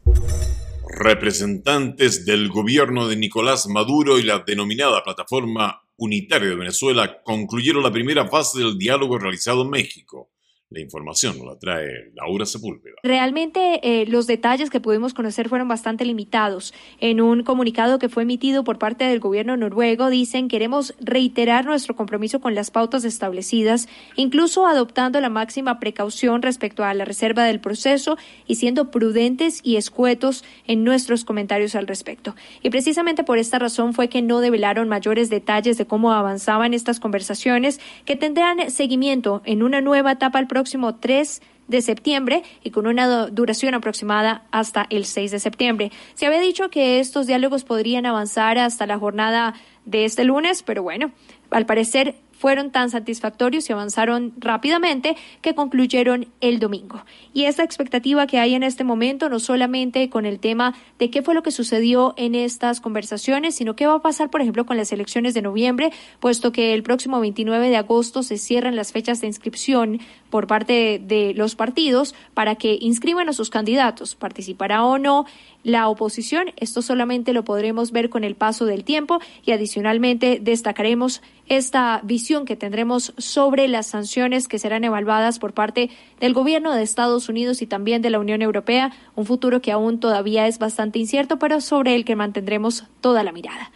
Representantes 0.94 2.26
del 2.26 2.50
gobierno 2.50 3.08
de 3.08 3.16
Nicolás 3.16 3.68
Maduro 3.68 4.20
y 4.20 4.24
la 4.24 4.40
denominada 4.40 5.04
Plataforma 5.04 5.82
Unitaria 5.96 6.50
de 6.50 6.56
Venezuela 6.56 7.22
concluyeron 7.24 7.82
la 7.82 7.92
primera 7.92 8.28
fase 8.28 8.60
del 8.60 8.78
diálogo 8.78 9.18
realizado 9.18 9.62
en 9.62 9.70
México 9.70 10.30
la 10.72 10.80
información 10.80 11.38
nos 11.38 11.48
la 11.48 11.60
trae 11.60 12.12
Laura 12.16 12.46
Sepúlveda. 12.46 12.96
Realmente 13.04 13.80
eh, 13.84 14.06
los 14.08 14.26
detalles 14.26 14.70
que 14.70 14.80
pudimos 14.80 15.14
conocer 15.14 15.50
fueron 15.50 15.68
bastante 15.68 16.06
limitados. 16.06 16.74
En 17.00 17.20
un 17.20 17.44
comunicado 17.44 18.00
que 18.00 18.08
fue 18.08 18.24
emitido 18.24 18.64
por 18.64 18.80
parte 18.80 19.04
del 19.04 19.20
gobierno 19.20 19.58
noruego 19.58 20.10
dicen 20.10 20.48
queremos 20.48 20.96
reiterar 21.02 21.66
nuestro 21.66 21.96
compromiso 21.98 22.40
con 22.40 22.56
las 22.56 22.72
pautas 22.72 23.04
establecidas, 23.04 23.90
incluso 24.16 24.66
adoptando 24.66 25.20
la 25.20 25.30
máxima 25.30 25.78
precaución 25.78 26.42
respecto 26.42 26.86
a 26.86 26.94
la 26.94 27.04
reserva 27.04 27.44
del 27.44 27.60
proceso 27.60 28.18
y 28.48 28.56
siendo 28.56 28.92
prudentes 28.92 29.60
y 29.64 29.76
escuetos 29.76 30.46
en 30.68 30.86
nuestros 30.86 31.26
comentarios 31.26 31.76
al 31.76 31.86
respecto. 31.86 32.34
Y 32.64 32.70
precisamente 32.70 33.26
por 33.26 33.40
esta 33.40 33.60
razón 33.60 33.94
fue 33.94 34.08
que 34.08 34.22
no 34.22 34.40
develaron 34.40 34.88
mayores 34.88 35.30
detalles 35.30 35.78
de 35.78 35.86
cómo 35.86 36.14
avanzaban 36.14 36.74
estas 36.74 37.02
conversaciones 37.02 37.82
que 38.06 38.16
tendrán 38.16 38.72
seguimiento 38.72 39.42
en 39.44 39.64
una 39.64 39.82
nueva 39.82 40.14
etapa 40.14 40.40
al 40.40 40.48
próximo 40.62 40.94
3 40.94 41.42
de 41.70 41.82
septiembre 41.82 42.44
y 42.64 42.70
con 42.70 42.86
una 42.86 43.26
duración 43.28 43.74
aproximada 43.74 44.44
hasta 44.52 44.86
el 44.92 45.06
6 45.06 45.32
de 45.32 45.40
septiembre. 45.40 45.92
Se 46.14 46.28
había 46.28 46.40
dicho 46.40 46.70
que 46.70 47.00
estos 47.00 47.26
diálogos 47.26 47.64
podrían 47.64 48.06
avanzar 48.06 48.60
hasta 48.60 48.86
la 48.86 49.00
jornada 49.00 49.56
de 49.86 50.06
este 50.06 50.24
lunes, 50.24 50.62
pero 50.62 50.84
bueno, 50.84 51.12
al 51.50 51.66
parecer 51.66 52.14
fueron 52.42 52.72
tan 52.72 52.90
satisfactorios 52.90 53.70
y 53.70 53.74
avanzaron 53.74 54.34
rápidamente 54.40 55.16
que 55.44 55.54
concluyeron 55.54 56.28
el 56.42 56.58
domingo. 56.58 57.06
Y 57.36 57.44
esta 57.46 57.64
expectativa 57.64 58.26
que 58.26 58.40
hay 58.40 58.56
en 58.56 58.64
este 58.64 58.84
momento, 58.84 59.30
no 59.30 59.40
solamente 59.40 60.10
con 60.10 60.26
el 60.26 60.40
tema 60.40 60.74
de 60.98 61.12
qué 61.12 61.22
fue 61.22 61.36
lo 61.36 61.44
que 61.44 61.52
sucedió 61.52 62.16
en 62.18 62.34
estas 62.34 62.82
conversaciones, 62.82 63.54
sino 63.54 63.76
qué 63.76 63.86
va 63.86 63.94
a 63.94 64.02
pasar, 64.02 64.32
por 64.32 64.42
ejemplo, 64.42 64.66
con 64.66 64.76
las 64.76 64.92
elecciones 64.92 65.36
de 65.36 65.44
noviembre, 65.44 65.92
puesto 66.20 66.52
que 66.52 66.74
el 66.74 66.82
próximo 66.82 67.20
29 67.20 67.70
de 67.70 67.78
agosto 67.78 68.24
se 68.24 68.40
cierran 68.40 68.76
las 68.76 68.92
fechas 68.92 69.22
de 69.22 69.28
inscripción 69.28 70.00
por 70.32 70.48
parte 70.48 71.00
de 71.00 71.34
los 71.36 71.56
partidos 71.56 72.16
para 72.34 72.56
que 72.56 72.76
inscriban 72.82 73.30
a 73.30 73.34
sus 73.34 73.52
candidatos. 73.52 74.16
¿Participará 74.16 74.84
o 74.84 74.98
no 74.98 75.26
la 75.64 75.90
oposición? 75.90 76.54
Esto 76.58 76.82
solamente 76.82 77.34
lo 77.34 77.44
podremos 77.44 77.92
ver 77.92 78.10
con 78.10 78.24
el 78.24 78.36
paso 78.36 78.66
del 78.66 78.84
tiempo 78.84 79.20
y 79.46 79.52
adicionalmente 79.52 80.40
destacaremos 80.42 81.22
esta 81.48 82.00
visión 82.04 82.31
que 82.32 82.56
tendremos 82.56 83.14
sobre 83.18 83.68
las 83.68 83.88
sanciones 83.88 84.48
que 84.48 84.58
serán 84.58 84.86
evaluadas 84.86 85.38
por 85.38 85.54
parte 85.54 85.90
del 86.22 86.34
gobierno 86.34 86.74
de 86.74 86.82
Estados 86.82 87.28
Unidos 87.28 87.62
y 87.62 87.68
también 87.68 88.02
de 88.02 88.10
la 88.10 88.20
Unión 88.20 88.42
Europea, 88.42 88.94
un 89.16 89.26
futuro 89.26 89.62
que 89.62 89.74
aún 89.74 90.00
todavía 90.00 90.48
es 90.48 90.58
bastante 90.58 90.98
incierto, 90.98 91.40
pero 91.40 91.60
sobre 91.60 91.94
el 91.94 92.06
que 92.06 92.16
mantendremos 92.16 92.86
toda 93.02 93.24
la 93.24 93.34
mirada. 93.34 93.72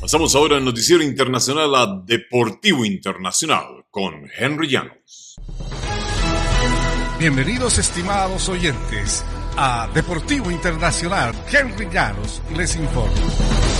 Pasamos 0.00 0.34
ahora 0.34 0.56
al 0.56 0.64
noticiero 0.64 1.02
internacional 1.02 1.74
a 1.74 2.02
Deportivo 2.04 2.84
Internacional 2.84 3.86
con 3.90 4.28
Henry 4.38 4.68
Llanos. 4.68 5.36
Bienvenidos 7.18 7.78
estimados 7.78 8.46
oyentes 8.50 9.24
a 9.56 9.88
Deportivo 9.94 10.50
Internacional. 10.50 11.34
Henry 11.50 11.88
Llanos 11.90 12.42
les 12.54 12.76
informa. 12.76 13.75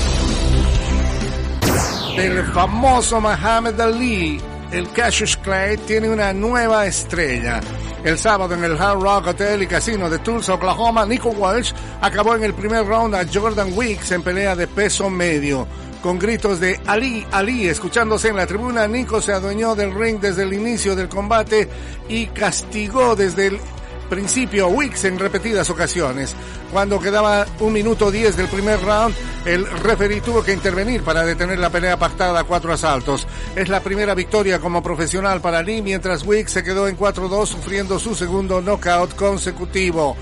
El 2.17 2.43
famoso 2.47 3.21
Muhammad 3.21 3.79
Ali, 3.79 4.41
el 4.73 4.91
Cassius 4.91 5.37
Clay, 5.37 5.77
tiene 5.77 6.09
una 6.09 6.33
nueva 6.33 6.87
estrella. 6.87 7.61
El 8.03 8.17
sábado 8.17 8.55
en 8.55 8.65
el 8.65 8.81
Hard 8.81 9.01
Rock 9.01 9.27
Hotel 9.29 9.63
y 9.63 9.67
Casino 9.67 10.09
de 10.09 10.19
Tulsa, 10.21 10.55
Oklahoma, 10.55 11.05
Nico 11.05 11.29
Walsh 11.29 11.73
acabó 12.01 12.35
en 12.35 12.45
el 12.45 12.55
primer 12.55 12.87
round 12.87 13.15
a 13.15 13.27
Jordan 13.31 13.71
Weeks 13.77 14.13
en 14.13 14.23
pelea 14.23 14.57
de 14.57 14.67
peso 14.67 15.11
medio. 15.11 15.69
Con 16.03 16.19
gritos 16.19 16.59
de 16.59 16.81
Ali, 16.87 17.27
Ali, 17.33 17.69
escuchándose 17.69 18.29
en 18.29 18.37
la 18.37 18.47
tribuna, 18.47 18.89
Nico 18.89 19.21
se 19.21 19.33
adueñó 19.33 19.75
del 19.75 19.95
ring 19.95 20.19
desde 20.19 20.45
el 20.45 20.55
inicio 20.55 20.97
del 20.97 21.11
combate 21.11 21.69
y 22.09 22.27
castigó 22.29 23.15
desde 23.15 23.49
el 23.49 23.61
principio 24.07 24.69
Wicks 24.69 25.05
en 25.05 25.19
repetidas 25.19 25.71
ocasiones. 25.71 26.35
Cuando 26.73 27.01
quedaba 27.01 27.47
un 27.61 27.73
minuto 27.73 28.11
diez 28.11 28.37
del 28.37 28.49
primer 28.49 28.81
round, 28.83 29.15
el 29.45 29.67
referee 29.67 30.21
tuvo 30.21 30.43
que 30.43 30.53
intervenir 30.53 31.03
para 31.03 31.25
detener 31.25 31.59
la 31.59 31.71
pelea 31.71 31.99
pactada 31.99 32.41
a 32.41 32.45
cuatro 32.45 32.73
asaltos. 32.73 33.27
Es 33.55 33.69
la 33.69 33.81
primera 33.81 34.15
victoria 34.15 34.59
como 34.59 34.83
profesional 34.83 35.41
para 35.41 35.63
Lee, 35.63 35.83
mientras 35.83 36.25
Wicks 36.25 36.53
se 36.53 36.65
quedó 36.65 36.89
en 36.89 36.97
4-2 36.97 37.47
sufriendo 37.47 37.99
su 37.99 38.15
segundo 38.15 38.61
knockout 38.61 39.15
consecutivo. 39.15 40.17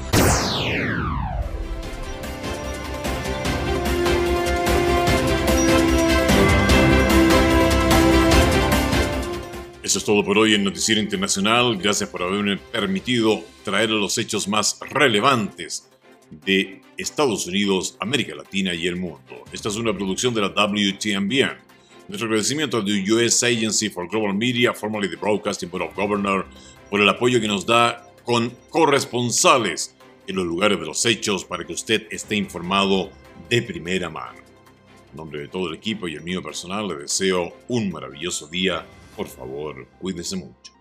Eso 9.85 9.99
es 9.99 10.05
todo 10.07 10.25
por 10.25 10.39
hoy 10.39 10.55
en 10.55 10.65
Noticiero 10.65 10.99
Internacional. 10.99 11.77
Gracias 11.77 12.09
por 12.09 12.23
haberme 12.23 12.57
permitido 12.57 13.45
traer 13.65 13.91
los 13.91 14.17
hechos 14.17 14.49
más 14.49 14.81
relevantes 14.81 15.91
de 16.31 16.81
Estados 16.97 17.47
Unidos, 17.47 17.95
América 18.01 18.35
Latina 18.35 18.73
y 18.73 18.87
el 18.87 18.97
mundo. 18.97 19.45
Esta 19.53 19.69
es 19.69 19.77
una 19.77 19.95
producción 19.95 20.33
de 20.33 20.41
la 20.41 20.49
WTMBN. 20.49 21.59
Nuestro 22.09 22.29
agradecimiento 22.29 22.79
a 22.79 22.85
the 22.85 23.13
U.S. 23.13 23.47
Agency 23.47 23.91
for 23.91 24.09
Global 24.09 24.33
Media, 24.33 24.73
formerly 24.73 25.11
the 25.11 25.17
Broadcasting 25.17 25.69
Board 25.69 25.91
of 25.91 25.95
Governors, 25.95 26.47
por 26.89 27.03
el 27.03 27.09
apoyo 27.11 27.39
que 27.39 27.47
nos 27.47 27.67
da 27.67 28.11
con 28.25 28.57
corresponsales 28.71 29.95
en 30.27 30.37
los 30.37 30.47
lugares 30.47 30.81
de 30.81 30.87
los 30.87 31.05
hechos 31.05 31.45
para 31.45 31.63
que 31.67 31.75
usted 31.75 32.07
esté 32.11 32.37
informado 32.37 33.11
de 33.51 33.61
primera 33.61 34.09
mano. 34.09 34.39
En 35.11 35.17
nombre 35.19 35.41
de 35.41 35.49
todo 35.49 35.69
el 35.69 35.75
equipo 35.75 36.09
y 36.09 36.15
el 36.15 36.23
mío 36.23 36.43
personal 36.43 36.89
le 36.89 36.97
deseo 36.97 37.55
un 37.69 37.93
maravilloso 37.93 38.47
día. 38.47 38.87
Por 39.17 39.29
favor, 39.29 39.87
cuídese 40.01 40.37
mucho. 40.37 40.74